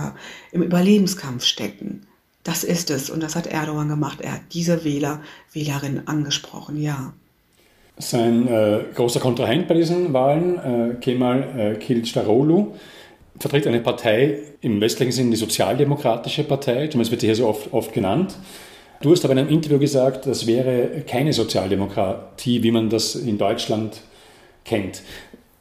im 0.53 0.63
Überlebenskampf 0.63 1.45
stecken. 1.45 2.03
Das 2.45 2.63
ist 2.63 2.91
es 2.91 3.09
und 3.09 3.23
das 3.23 3.37
hat 3.37 3.47
Erdogan 3.47 3.89
gemacht. 3.89 4.21
Er 4.21 4.35
hat 4.35 4.43
diese 4.53 4.85
Wähler, 4.85 5.23
Wählerinnen 5.55 6.07
angesprochen, 6.07 6.83
ja. 6.83 7.15
Sein 7.97 8.49
äh, 8.49 8.81
großer 8.95 9.21
Kontrahent 9.21 9.67
bei 9.67 9.75
diesen 9.75 10.13
Wahlen, 10.13 10.59
äh, 10.59 10.95
Kemal 11.01 11.43
äh, 11.57 11.83
Kılıçdaroğlu, 11.83 12.75
vertritt 13.39 13.67
eine 13.67 13.81
Partei 13.81 14.41
im 14.61 14.79
westlichen 14.83 15.13
Sinne, 15.13 15.31
die 15.31 15.37
Sozialdemokratische 15.37 16.45
Partei, 16.45 16.89
zumindest 16.89 17.13
wird 17.13 17.23
sie 17.23 17.29
hier 17.29 17.37
so 17.37 17.49
oft, 17.49 17.73
oft 17.73 17.95
genannt. 17.95 18.37
Du 19.03 19.11
hast 19.11 19.25
aber 19.25 19.33
in 19.33 19.39
einem 19.39 19.49
Interview 19.49 19.79
gesagt, 19.79 20.27
das 20.27 20.47
wäre 20.47 21.03
keine 21.09 21.33
Sozialdemokratie, 21.33 22.63
wie 22.63 22.71
man 22.71 22.91
das 22.91 23.15
in 23.15 23.39
Deutschland 23.39 24.03
kennt. 24.65 25.03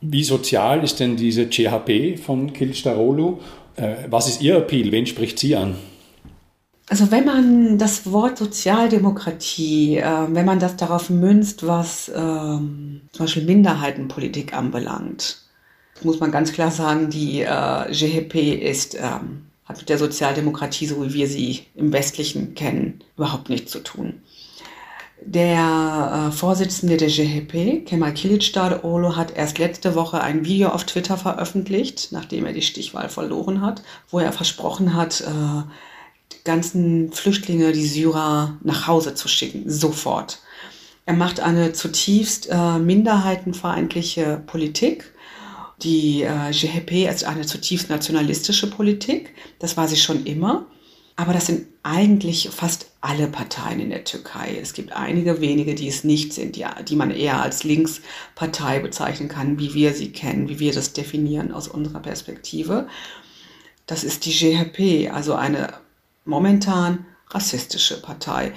Wie 0.02 0.24
sozial 0.24 0.84
ist 0.84 1.00
denn 1.00 1.16
diese 1.16 1.50
CHP 1.50 2.18
von 2.18 2.52
Kilstarolu? 2.52 3.40
Äh, 3.78 3.96
was 4.10 4.28
ist 4.28 4.42
Ihr 4.42 4.58
Appeal? 4.58 4.92
Wen 4.92 5.06
spricht 5.06 5.40
sie 5.40 5.56
an? 5.56 5.76
Also 6.90 7.12
wenn 7.12 7.24
man 7.24 7.78
das 7.78 8.12
Wort 8.12 8.38
Sozialdemokratie, 8.38 9.98
äh, 9.98 10.04
wenn 10.30 10.46
man 10.46 10.60
das 10.60 10.76
darauf 10.76 11.10
münzt, 11.10 11.66
was 11.66 12.12
ähm, 12.14 13.02
zum 13.14 13.26
Beispiel 13.26 13.44
Minderheitenpolitik 13.44 14.54
anbelangt, 14.54 15.38
muss 16.04 16.20
man 16.20 16.32
ganz 16.32 16.52
klar 16.52 16.72
sagen, 16.72 17.10
die 17.10 17.42
äh, 17.42 17.92
GHP 17.92 18.54
ist, 18.54 18.96
ähm, 18.96 19.49
hat 19.70 19.78
mit 19.78 19.88
der 19.88 20.00
Sozialdemokratie, 20.00 20.88
so 20.88 21.06
wie 21.06 21.14
wir 21.14 21.28
sie 21.28 21.62
im 21.76 21.94
Westlichen 21.94 22.56
kennen, 22.56 23.04
überhaupt 23.16 23.50
nichts 23.50 23.72
zu 23.72 23.80
tun. 23.80 24.22
Der 25.22 26.30
äh, 26.30 26.32
Vorsitzende 26.32 26.98
der 26.98 27.10
GHP, 27.10 27.86
Kemal 27.86 28.14
Kılıçdaroğlu, 28.14 29.16
hat 29.16 29.36
erst 29.36 29.60
letzte 29.60 29.94
Woche 29.94 30.22
ein 30.22 30.46
Video 30.46 30.70
auf 30.70 30.86
Twitter 30.86 31.18
veröffentlicht, 31.18 32.10
nachdem 32.12 32.46
er 32.46 32.54
die 32.54 32.62
Stichwahl 32.62 33.10
verloren 33.10 33.62
hat, 33.62 33.84
wo 34.10 34.20
er 34.20 34.32
versprochen 34.32 34.96
hat, 34.96 35.22
äh, 35.22 35.64
die 36.32 36.44
ganzen 36.46 37.12
Flüchtlinge, 37.12 37.74
die 37.74 37.86
Syrer, 37.86 38.58
nach 38.64 38.88
Hause 38.88 39.14
zu 39.14 39.28
schicken, 39.28 39.70
sofort. 39.70 40.40
Er 41.06 41.14
macht 41.14 41.42
eine 41.42 41.74
zutiefst 41.74 42.50
äh, 42.50 42.80
minderheitenfeindliche 42.80 44.42
Politik 44.48 45.12
die 45.82 46.24
äh, 46.24 46.52
GHP 46.52 47.10
ist 47.10 47.24
eine 47.24 47.46
zutiefst 47.46 47.90
nationalistische 47.90 48.70
Politik. 48.70 49.34
Das 49.60 49.78
war 49.78 49.88
sie 49.88 49.98
schon 49.98 50.26
immer. 50.26 50.66
Aber 51.16 51.34
das 51.34 51.48
sind 51.48 51.68
eigentlich 51.84 52.50
fast 52.50 52.92
alle 53.02 53.28
Parteien 53.28 53.82
in 53.82 53.90
der 53.90 54.06
Türkei. 54.06 54.58
Es 54.62 54.72
gibt 54.74 54.94
einige 54.94 55.42
wenige, 55.42 55.76
die 55.76 55.90
es 55.90 56.06
nicht 56.06 56.32
sind, 56.32 56.56
die, 56.56 56.66
die 56.88 56.96
man 56.96 57.12
eher 57.12 57.42
als 57.42 57.66
Linkspartei 57.66 58.80
bezeichnen 58.80 59.28
kann, 59.28 59.60
wie 59.60 59.74
wir 59.74 59.94
sie 59.94 60.14
kennen, 60.14 60.48
wie 60.48 60.60
wir 60.60 60.72
das 60.72 60.94
definieren 60.94 61.52
aus 61.52 61.68
unserer 61.68 62.00
Perspektive. 62.00 62.88
Das 63.86 64.06
ist 64.06 64.26
die 64.26 64.32
GHP, 64.32 65.12
also 65.12 65.36
eine 65.36 65.74
momentan 66.24 67.06
rassistische 67.32 68.02
Partei. 68.02 68.54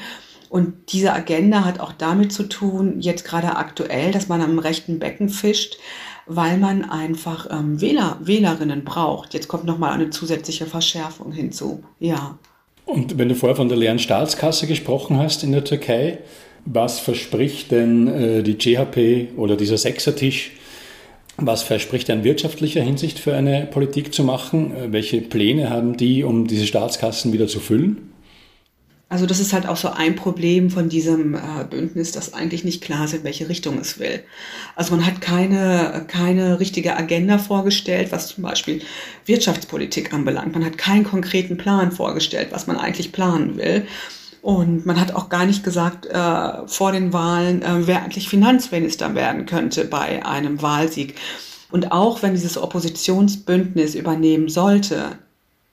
Und 0.49 0.93
diese 0.93 1.13
Agenda 1.13 1.65
hat 1.65 1.81
auch 1.81 1.93
damit 1.93 2.33
zu 2.33 2.45
tun, 2.45 3.01
jetzt 3.01 3.25
gerade 3.25 3.57
aktuell, 3.57 4.13
dass 4.13 4.29
man 4.29 4.41
am 4.41 4.59
rechten 4.59 4.99
Becken 4.99 5.31
fischt 5.31 5.79
weil 6.27 6.59
man 6.59 6.85
einfach 6.89 7.49
ähm, 7.51 7.81
Wähler, 7.81 8.19
Wählerinnen 8.21 8.85
braucht. 8.85 9.35
Jetzt 9.35 9.49
kommt 9.49 9.65
nochmal 9.65 9.93
eine 9.93 10.11
zusätzliche 10.11 10.67
Verschärfung 10.67 11.33
hinzu. 11.33 11.83
Ja. 11.99 12.39
Und 12.85 13.19
wenn 13.19 13.29
du 13.29 13.35
vorher 13.35 13.57
von 13.57 13.69
der 13.69 13.79
leeren 13.79 13.99
Staatskasse 13.99 14.67
gesprochen 14.67 15.19
hast 15.19 15.45
in 15.45 15.53
der 15.53 15.65
Türkei, 15.65 16.19
was 16.65 17.01
verspricht 17.01 17.71
denn 17.71 18.09
äh, 18.09 18.43
die 18.43 18.57
CHP 18.57 19.37
oder 19.37 19.57
dieser 19.57 19.79
Sechsertisch? 19.79 20.53
Was 21.39 21.63
verspricht 21.63 22.09
er 22.09 22.17
in 22.17 22.25
wirtschaftlicher 22.25 22.83
Hinsicht 22.83 23.19
für 23.19 23.35
eine 23.35 23.67
Politik 23.67 24.15
zu 24.15 24.23
machen? 24.23 24.77
Äh, 24.77 24.93
welche 24.93 25.21
Pläne 25.21 25.71
haben 25.71 25.97
die, 25.97 26.23
um 26.25 26.47
diese 26.47 26.67
Staatskassen 26.67 27.33
wieder 27.33 27.49
zu 27.49 27.59
füllen? 27.59 28.12
Also 29.13 29.27
das 29.27 29.41
ist 29.41 29.53
halt 29.53 29.69
auch 29.69 29.77
so 29.77 29.91
ein 29.91 30.17
Problem 30.17 30.71
von 30.71 30.89
diesem 30.89 31.35
äh, 31.35 31.65
Bündnis, 31.69 32.13
dass 32.13 32.33
eigentlich 32.33 32.65
nicht 32.65 32.83
klar 32.83 33.05
ist, 33.05 33.13
in 33.13 33.25
welche 33.25 33.47
Richtung 33.47 33.79
es 33.79 33.99
will. 33.99 34.25
Also 34.75 34.97
man 34.97 35.05
hat 35.05 35.21
keine, 35.21 36.07
keine 36.09 36.59
richtige 36.59 36.97
Agenda 36.97 37.37
vorgestellt, 37.37 38.11
was 38.11 38.29
zum 38.29 38.43
Beispiel 38.43 38.81
Wirtschaftspolitik 39.27 40.15
anbelangt. 40.15 40.55
Man 40.55 40.65
hat 40.65 40.79
keinen 40.79 41.05
konkreten 41.05 41.59
Plan 41.59 41.93
vorgestellt, 41.93 42.49
was 42.53 42.67
man 42.67 42.79
eigentlich 42.79 43.13
planen 43.13 43.59
will. 43.59 43.87
Und 44.41 44.87
man 44.87 44.99
hat 44.99 45.15
auch 45.15 45.29
gar 45.29 45.45
nicht 45.45 45.63
gesagt 45.63 46.07
äh, 46.07 46.67
vor 46.67 46.93
den 46.93 47.13
Wahlen, 47.13 47.61
äh, 47.61 47.87
wer 47.87 48.03
eigentlich 48.03 48.31
Finanzminister 48.31 49.15
werden 49.15 49.45
könnte 49.45 49.85
bei 49.85 50.25
einem 50.25 50.63
Wahlsieg. 50.63 51.17
Und 51.71 51.93
auch 51.93 52.23
wenn 52.23 52.33
dieses 52.33 52.57
Oppositionsbündnis 52.57 53.95
übernehmen 53.95 54.49
sollte, 54.49 55.19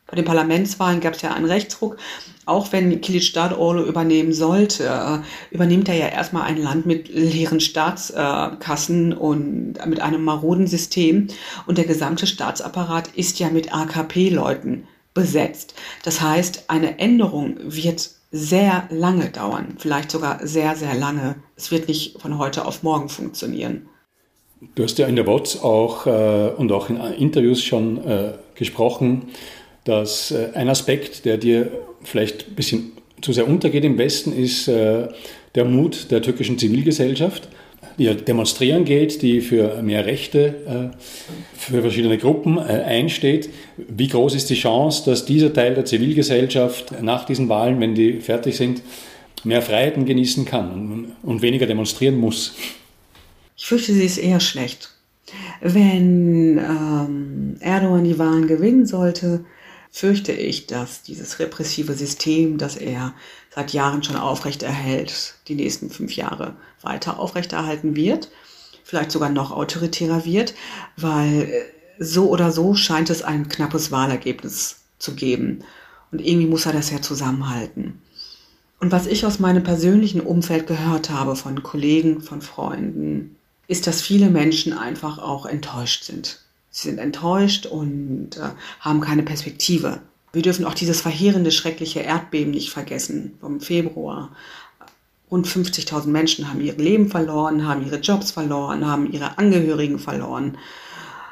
bei 0.10 0.16
den 0.16 0.26
Parlamentswahlen 0.26 1.02
gab 1.02 1.14
es 1.14 1.22
ja 1.22 1.34
einen 1.34 1.46
Rechtsruck. 1.46 1.98
Auch 2.46 2.72
wenn 2.72 3.00
Kilic 3.02 3.32
Dadorlo 3.34 3.86
übernehmen 3.86 4.34
sollte, 4.34 4.86
äh, 4.86 5.54
übernimmt 5.54 5.88
er 5.88 5.96
ja 5.96 6.08
erstmal 6.08 6.44
ein 6.44 6.58
Land 6.58 6.86
mit 6.86 7.10
leeren 7.10 7.60
Staatskassen 7.60 9.14
und 9.14 9.74
mit 9.86 10.02
einem 10.02 10.24
maroden 10.24 10.66
System. 10.66 11.28
Und 11.68 11.78
der 11.78 11.86
gesamte 11.86 12.26
Staatsapparat 12.26 13.10
ist 13.10 13.40
ja 13.40 13.50
mit 13.50 13.74
AKP-Leuten 13.74 14.88
besetzt. 15.14 15.76
Das 16.04 16.22
heißt, 16.22 16.66
eine 16.70 16.98
Änderung 16.98 17.58
wird 17.62 18.10
sehr 18.32 18.88
lange 18.90 19.30
dauern, 19.30 19.76
vielleicht 19.78 20.12
sogar 20.12 20.46
sehr, 20.46 20.76
sehr 20.76 20.94
lange. 20.94 21.36
Es 21.56 21.72
wird 21.72 21.88
nicht 21.88 22.22
von 22.22 22.38
heute 22.38 22.66
auf 22.66 22.84
morgen 22.84 23.10
funktionieren. 23.10 23.90
Du 24.76 24.84
hast 24.84 24.98
ja 24.98 25.08
in 25.08 25.16
der 25.16 25.26
WOTS 25.26 25.62
auch 25.62 26.06
äh, 26.06 26.50
und 26.58 26.72
auch 26.72 26.90
in 26.90 26.98
Interviews 26.98 27.64
schon 27.64 28.06
äh, 28.06 28.34
gesprochen 28.56 29.30
dass 29.86 30.32
äh, 30.32 30.50
ein 30.54 30.70
Aspekt, 30.70 31.26
der 31.26 31.38
dir 31.38 31.72
vielleicht 32.04 32.50
ein 32.50 32.56
bisschen 32.56 32.92
zu 33.22 33.34
sehr 33.34 33.48
untergeht 33.48 33.84
im 33.84 33.98
Westen, 33.98 34.32
ist 34.34 34.68
äh, 34.68 35.08
der 35.56 35.66
Mut 35.66 36.12
der 36.12 36.22
türkischen 36.22 36.58
Zivilgesellschaft, 36.58 37.50
die 37.98 38.06
ja 38.06 38.14
demonstrieren 38.14 38.86
geht, 38.86 39.22
die 39.22 39.42
für 39.42 39.82
mehr 39.82 40.06
Rechte 40.06 40.92
äh, 40.94 40.98
für 41.58 41.82
verschiedene 41.82 42.18
Gruppen 42.18 42.58
einsteht. 42.58 43.50
Wie 43.78 44.08
groß 44.08 44.36
ist 44.36 44.50
die 44.50 44.56
Chance, 44.56 45.04
dass 45.10 45.26
dieser 45.26 45.52
Teil 45.54 45.76
der 45.76 45.86
Zivilgesellschaft 45.86 47.02
nach 47.02 47.26
diesen 47.26 47.50
Wahlen, 47.50 47.80
wenn 47.80 47.96
die 47.96 48.22
fertig 48.22 48.56
sind, 48.56 48.82
mehr 49.44 49.62
Freiheiten 49.62 50.06
genießen 50.06 50.46
kann 50.46 51.14
und 51.24 51.42
weniger 51.42 51.66
demonstrieren 51.66 52.18
muss? 52.18 52.56
Ich 53.58 53.66
fürchte, 53.66 53.94
sie 53.94 54.06
ist 54.06 54.18
eher 54.18 54.40
schlecht. 54.40 54.90
Wenn 55.62 56.58
ähm, 56.58 57.58
Erdogan 57.60 58.04
die 58.06 58.18
Wahlen 58.18 58.48
gewinnen 58.48 58.86
sollte, 58.86 59.46
fürchte 59.92 60.32
ich, 60.32 60.68
dass 60.68 61.02
dieses 61.04 61.40
repressive 61.40 61.94
System, 61.94 62.58
das 62.58 62.76
er 62.76 63.14
seit 63.54 63.74
Jahren 63.74 64.04
schon 64.04 64.16
aufrechterhält, 64.16 65.36
die 65.48 65.56
nächsten 65.56 65.90
fünf 65.90 66.16
Jahre 66.16 66.56
weiter 66.82 67.20
aufrechterhalten 67.20 67.96
wird, 67.96 68.30
vielleicht 68.84 69.12
sogar 69.12 69.30
noch 69.30 69.52
autoritärer 69.52 70.26
wird, 70.26 70.54
weil 70.98 71.44
äh, 71.44 71.64
so 72.00 72.30
oder 72.30 72.52
so 72.52 72.76
scheint 72.76 73.10
es 73.10 73.24
ein 73.24 73.50
knappes 73.50 73.92
Wahlergebnis 73.92 74.78
zu 75.00 75.16
geben. 75.16 75.64
Und 76.12 76.22
irgendwie 76.22 76.48
muss 76.48 76.66
er 76.66 76.74
das 76.74 76.90
ja 76.92 77.02
zusammenhalten. 77.02 78.02
Und 78.80 78.92
was 78.92 79.06
ich 79.06 79.26
aus 79.26 79.40
meinem 79.40 79.64
persönlichen 79.64 80.22
Umfeld 80.22 80.66
gehört 80.66 81.10
habe 81.10 81.36
von 81.36 81.62
Kollegen, 81.62 82.22
von 82.22 82.42
Freunden, 82.42 83.36
ist, 83.68 83.86
dass 83.86 84.02
viele 84.02 84.30
Menschen 84.30 84.74
einfach 84.74 85.20
auch 85.20 85.46
enttäuscht 85.46 86.06
sind 86.06 86.40
Sie 86.72 86.90
sind 86.90 87.00
enttäuscht 87.00 87.66
und 87.66 88.38
äh, 88.38 88.50
haben 88.80 89.02
keine 89.02 89.24
Perspektive. 89.24 90.02
Wir 90.32 90.42
dürfen 90.42 90.66
auch 90.66 90.76
dieses 90.76 91.02
verheerende, 91.02 91.52
schreckliche 91.52 92.02
Erdbeben 92.02 92.52
nicht 92.52 92.70
vergessen 92.70 93.38
vom 93.42 93.60
Februar. 93.60 94.32
Rund 95.32 95.48
50.000 95.48 96.08
Menschen 96.08 96.50
haben 96.50 96.62
ihr 96.62 96.76
Leben 96.76 97.10
verloren, 97.10 97.68
haben 97.68 97.86
ihre 97.86 98.00
Jobs 98.00 98.32
verloren, 98.32 98.86
haben 98.86 99.12
ihre 99.12 99.38
Angehörigen 99.38 100.00
verloren. 100.00 100.58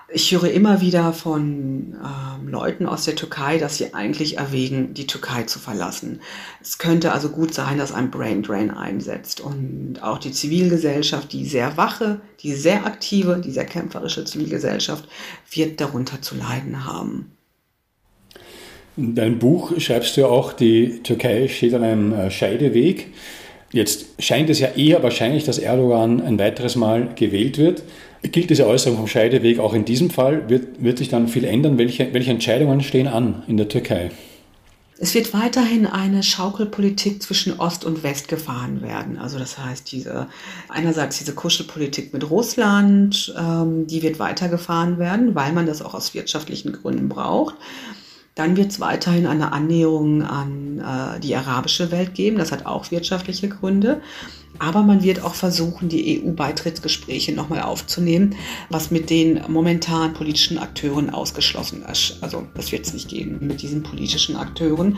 Ich 0.09 0.31
höre 0.31 0.49
immer 0.49 0.79
wieder 0.79 1.11
von 1.11 1.97
ähm, 2.01 2.47
Leuten 2.47 2.85
aus 2.85 3.03
der 3.03 3.15
Türkei, 3.15 3.57
dass 3.57 3.77
sie 3.77 3.93
eigentlich 3.93 4.37
erwägen, 4.37 4.93
die 4.93 5.05
Türkei 5.05 5.43
zu 5.43 5.59
verlassen. 5.59 6.21
Es 6.61 6.77
könnte 6.77 7.11
also 7.11 7.27
gut 7.27 7.53
sein, 7.53 7.77
dass 7.77 7.91
ein 7.91 8.09
Brain 8.09 8.41
Drain 8.41 8.71
einsetzt 8.71 9.41
und 9.41 9.99
auch 10.01 10.17
die 10.17 10.31
Zivilgesellschaft, 10.31 11.33
die 11.33 11.45
sehr 11.45 11.75
wache, 11.75 12.21
die 12.41 12.53
sehr 12.53 12.85
aktive, 12.85 13.41
die 13.43 13.51
sehr 13.51 13.65
kämpferische 13.65 14.23
Zivilgesellschaft 14.23 15.09
wird 15.51 15.81
darunter 15.81 16.21
zu 16.21 16.35
leiden 16.35 16.85
haben. 16.85 17.33
In 18.95 19.13
deinem 19.13 19.39
Buch 19.39 19.77
schreibst 19.77 20.15
du 20.15 20.21
ja 20.21 20.27
auch, 20.27 20.53
die 20.53 21.03
Türkei 21.03 21.49
steht 21.49 21.73
an 21.73 21.83
einem 21.83 22.13
äh, 22.13 22.31
Scheideweg. 22.31 23.13
Jetzt 23.73 24.05
scheint 24.19 24.49
es 24.49 24.59
ja 24.59 24.69
eher 24.69 25.03
wahrscheinlich, 25.03 25.43
dass 25.43 25.57
Erdogan 25.57 26.21
ein 26.21 26.39
weiteres 26.39 26.77
Mal 26.77 27.09
gewählt 27.15 27.57
wird. 27.57 27.83
Gilt 28.31 28.49
diese 28.49 28.67
Äußerung 28.67 28.97
vom 28.97 29.07
Scheideweg 29.07 29.59
auch 29.59 29.73
in 29.73 29.85
diesem 29.85 30.09
Fall? 30.09 30.49
Wird, 30.49 30.83
wird 30.83 30.97
sich 30.97 31.09
dann 31.09 31.27
viel 31.27 31.45
ändern? 31.45 31.77
Welche, 31.77 32.13
welche 32.13 32.31
Entscheidungen 32.31 32.81
stehen 32.81 33.07
an 33.07 33.43
in 33.47 33.57
der 33.57 33.67
Türkei? 33.67 34.11
Es 34.99 35.13
wird 35.13 35.33
weiterhin 35.33 35.85
eine 35.85 36.23
Schaukelpolitik 36.23 37.21
zwischen 37.21 37.59
Ost 37.59 37.85
und 37.85 38.01
West 38.01 38.27
gefahren 38.27 38.81
werden. 38.81 39.19
Also 39.19 39.37
das 39.37 39.57
heißt, 39.57 39.91
diese 39.91 40.27
einerseits 40.69 41.19
diese 41.19 41.33
Kuschelpolitik 41.33 42.13
mit 42.13 42.29
Russland, 42.29 43.33
ähm, 43.37 43.85
die 43.85 44.01
wird 44.01 44.17
weitergefahren 44.17 44.97
werden, 44.97 45.35
weil 45.35 45.53
man 45.53 45.67
das 45.67 45.83
auch 45.83 45.93
aus 45.93 46.15
wirtschaftlichen 46.15 46.71
Gründen 46.71 47.09
braucht. 47.09 47.55
Dann 48.33 48.57
wird 48.57 48.71
es 48.71 48.79
weiterhin 48.79 49.27
eine 49.27 49.51
Annäherung 49.51 50.23
an 50.23 50.79
äh, 50.79 51.19
die 51.19 51.35
arabische 51.35 51.91
Welt 51.91 52.15
geben. 52.15 52.37
Das 52.37 52.51
hat 52.51 52.65
auch 52.65 52.89
wirtschaftliche 52.89 53.49
Gründe. 53.49 54.01
Aber 54.59 54.83
man 54.83 55.03
wird 55.03 55.23
auch 55.23 55.35
versuchen, 55.35 55.89
die 55.89 56.23
EU-Beitrittsgespräche 56.23 57.33
nochmal 57.33 57.61
aufzunehmen, 57.61 58.35
was 58.69 58.91
mit 58.91 59.09
den 59.09 59.41
momentan 59.47 60.13
politischen 60.13 60.57
Akteuren 60.57 61.09
ausgeschlossen 61.09 61.83
ist. 61.83 62.17
Also 62.21 62.47
das 62.55 62.71
wird 62.71 62.85
es 62.85 62.93
nicht 62.93 63.09
gehen 63.09 63.37
mit 63.41 63.61
diesen 63.61 63.83
politischen 63.83 64.35
Akteuren. 64.35 64.97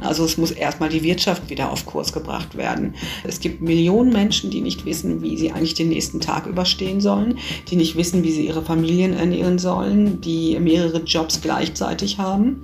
Also 0.00 0.24
es 0.24 0.36
muss 0.36 0.50
erstmal 0.50 0.88
die 0.88 1.02
Wirtschaft 1.02 1.50
wieder 1.50 1.70
auf 1.70 1.86
Kurs 1.86 2.12
gebracht 2.12 2.56
werden. 2.56 2.94
Es 3.24 3.40
gibt 3.40 3.60
Millionen 3.60 4.12
Menschen, 4.12 4.50
die 4.50 4.60
nicht 4.60 4.84
wissen, 4.84 5.22
wie 5.22 5.36
sie 5.36 5.52
eigentlich 5.52 5.74
den 5.74 5.88
nächsten 5.88 6.20
Tag 6.20 6.46
überstehen 6.46 7.00
sollen, 7.00 7.38
die 7.68 7.76
nicht 7.76 7.96
wissen, 7.96 8.22
wie 8.24 8.32
sie 8.32 8.46
ihre 8.46 8.62
Familien 8.62 9.12
ernähren 9.12 9.58
sollen, 9.58 10.20
die 10.20 10.58
mehrere 10.58 11.02
Jobs 11.02 11.40
gleichzeitig 11.40 12.18
haben. 12.18 12.62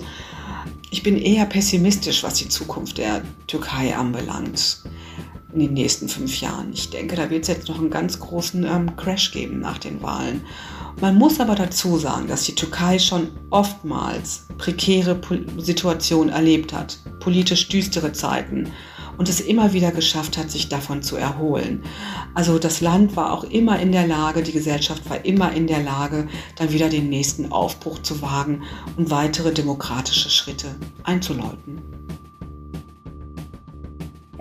Ich 0.91 1.03
bin 1.03 1.17
eher 1.17 1.47
pessimistisch, 1.47 2.23
was 2.23 2.35
die 2.35 2.49
Zukunft 2.49 2.99
der 2.99 3.23
Türkei 3.49 3.97
anbelangt 3.97 4.85
in 5.55 5.61
den 5.61 5.75
nächsten 5.75 6.09
fünf 6.09 6.41
Jahren. 6.41 6.73
Ich 6.73 6.91
denke, 6.91 7.15
da 7.17 7.31
wird 7.31 7.43
es 7.43 7.49
jetzt 7.49 7.69
noch 7.69 7.79
einen 7.79 7.91
ganz 7.91 8.19
großen 8.19 8.65
ähm, 8.65 8.97
Crash 8.97 9.31
geben 9.31 9.61
nach 9.61 9.79
den 9.79 10.03
Wahlen. 10.03 10.43
Man 11.01 11.17
muss 11.17 11.41
aber 11.41 11.55
dazu 11.55 11.97
sagen, 11.97 12.27
dass 12.29 12.45
die 12.45 12.55
Türkei 12.55 12.99
schon 12.99 13.29
oftmals 13.51 14.47
prekäre 14.59 15.21
Situationen 15.57 16.33
erlebt 16.33 16.73
hat, 16.73 16.99
politisch 17.21 17.69
düstere 17.69 18.13
Zeiten 18.13 18.69
und 19.17 19.29
es 19.29 19.41
immer 19.41 19.73
wieder 19.73 19.93
geschafft 19.93 20.39
hat, 20.39 20.51
sich 20.51 20.69
davon 20.69 21.03
zu 21.03 21.17
erholen. 21.17 21.83
Also 22.35 22.59
das 22.59 22.81
Land 22.81 23.17
war 23.17 23.33
auch 23.33 23.45
immer 23.45 23.79
in 23.79 23.93
der 23.93 24.07
Lage, 24.07 24.43
die 24.43 24.53
Gesellschaft 24.53 25.09
war 25.09 25.25
immer 25.25 25.53
in 25.53 25.67
der 25.67 25.83
Lage, 25.83 26.29
dann 26.57 26.73
wieder 26.73 26.89
den 26.89 27.09
nächsten 27.09 27.53
Aufbruch 27.53 28.01
zu 28.01 28.23
wagen 28.23 28.63
und 28.97 29.11
weitere 29.11 29.53
demokratische 29.53 30.31
Schritte 30.31 30.75
einzuläuten. 31.05 31.83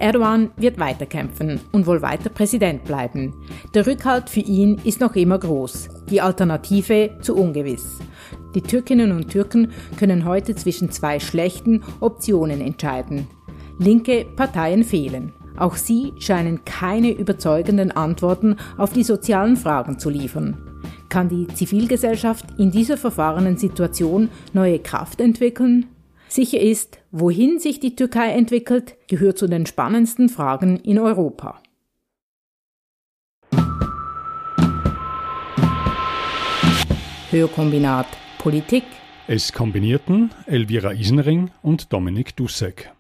Erdogan 0.04 0.52
wird 0.58 0.80
weiterkämpfen 0.80 1.62
und 1.72 1.88
wohl 1.88 2.02
weiter 2.02 2.30
Präsident 2.30 2.84
bleiben. 2.84 3.34
Der 3.74 3.88
Rückhalt 3.88 4.30
für 4.30 4.42
ihn 4.42 4.78
ist 4.84 5.00
noch 5.00 5.16
immer 5.16 5.40
groß, 5.40 5.88
die 6.10 6.20
Alternative 6.20 7.12
zu 7.22 7.38
ungewiss. 7.38 8.00
Die 8.54 8.62
Türkinnen 8.62 9.14
und 9.14 9.30
Türken 9.30 9.72
können 9.96 10.26
heute 10.26 10.56
zwischen 10.56 10.92
zwei 10.92 11.22
schlechten 11.22 11.84
Optionen 12.02 12.60
entscheiden. 12.60 13.28
Linke 13.80 14.26
Parteien 14.36 14.84
fehlen. 14.84 15.32
Auch 15.56 15.78
sie 15.78 16.12
scheinen 16.20 16.66
keine 16.66 17.12
überzeugenden 17.12 17.94
Antworten 17.94 18.58
auf 18.78 18.92
die 18.92 19.04
sozialen 19.04 19.56
Fragen 19.56 20.00
zu 20.00 20.10
liefern. 20.10 20.82
Kann 21.08 21.30
die 21.30 21.48
Zivilgesellschaft 21.48 22.46
in 22.58 22.72
dieser 22.72 22.98
verfahrenen 22.98 23.56
Situation 23.56 24.28
neue 24.52 24.80
Kraft 24.80 25.22
entwickeln? 25.22 25.86
Sicher 26.34 26.60
ist, 26.60 26.98
wohin 27.12 27.60
sich 27.60 27.80
die 27.80 27.96
Türkei 27.96 28.32
entwickelt, 28.32 28.96
gehört 29.08 29.38
zu 29.38 29.46
den 29.46 29.68
spannendsten 29.68 30.30
Fragen 30.30 30.78
in 30.78 30.98
Europa. 30.98 31.62
Hörkombinat 37.30 38.08
Politik. 38.40 38.84
Es 39.28 39.54
kombinierten 39.54 40.32
Elvira 40.48 40.94
Isenring 40.94 41.52
und 41.62 41.94
Dominik 41.94 42.36
Dussek. 42.36 42.92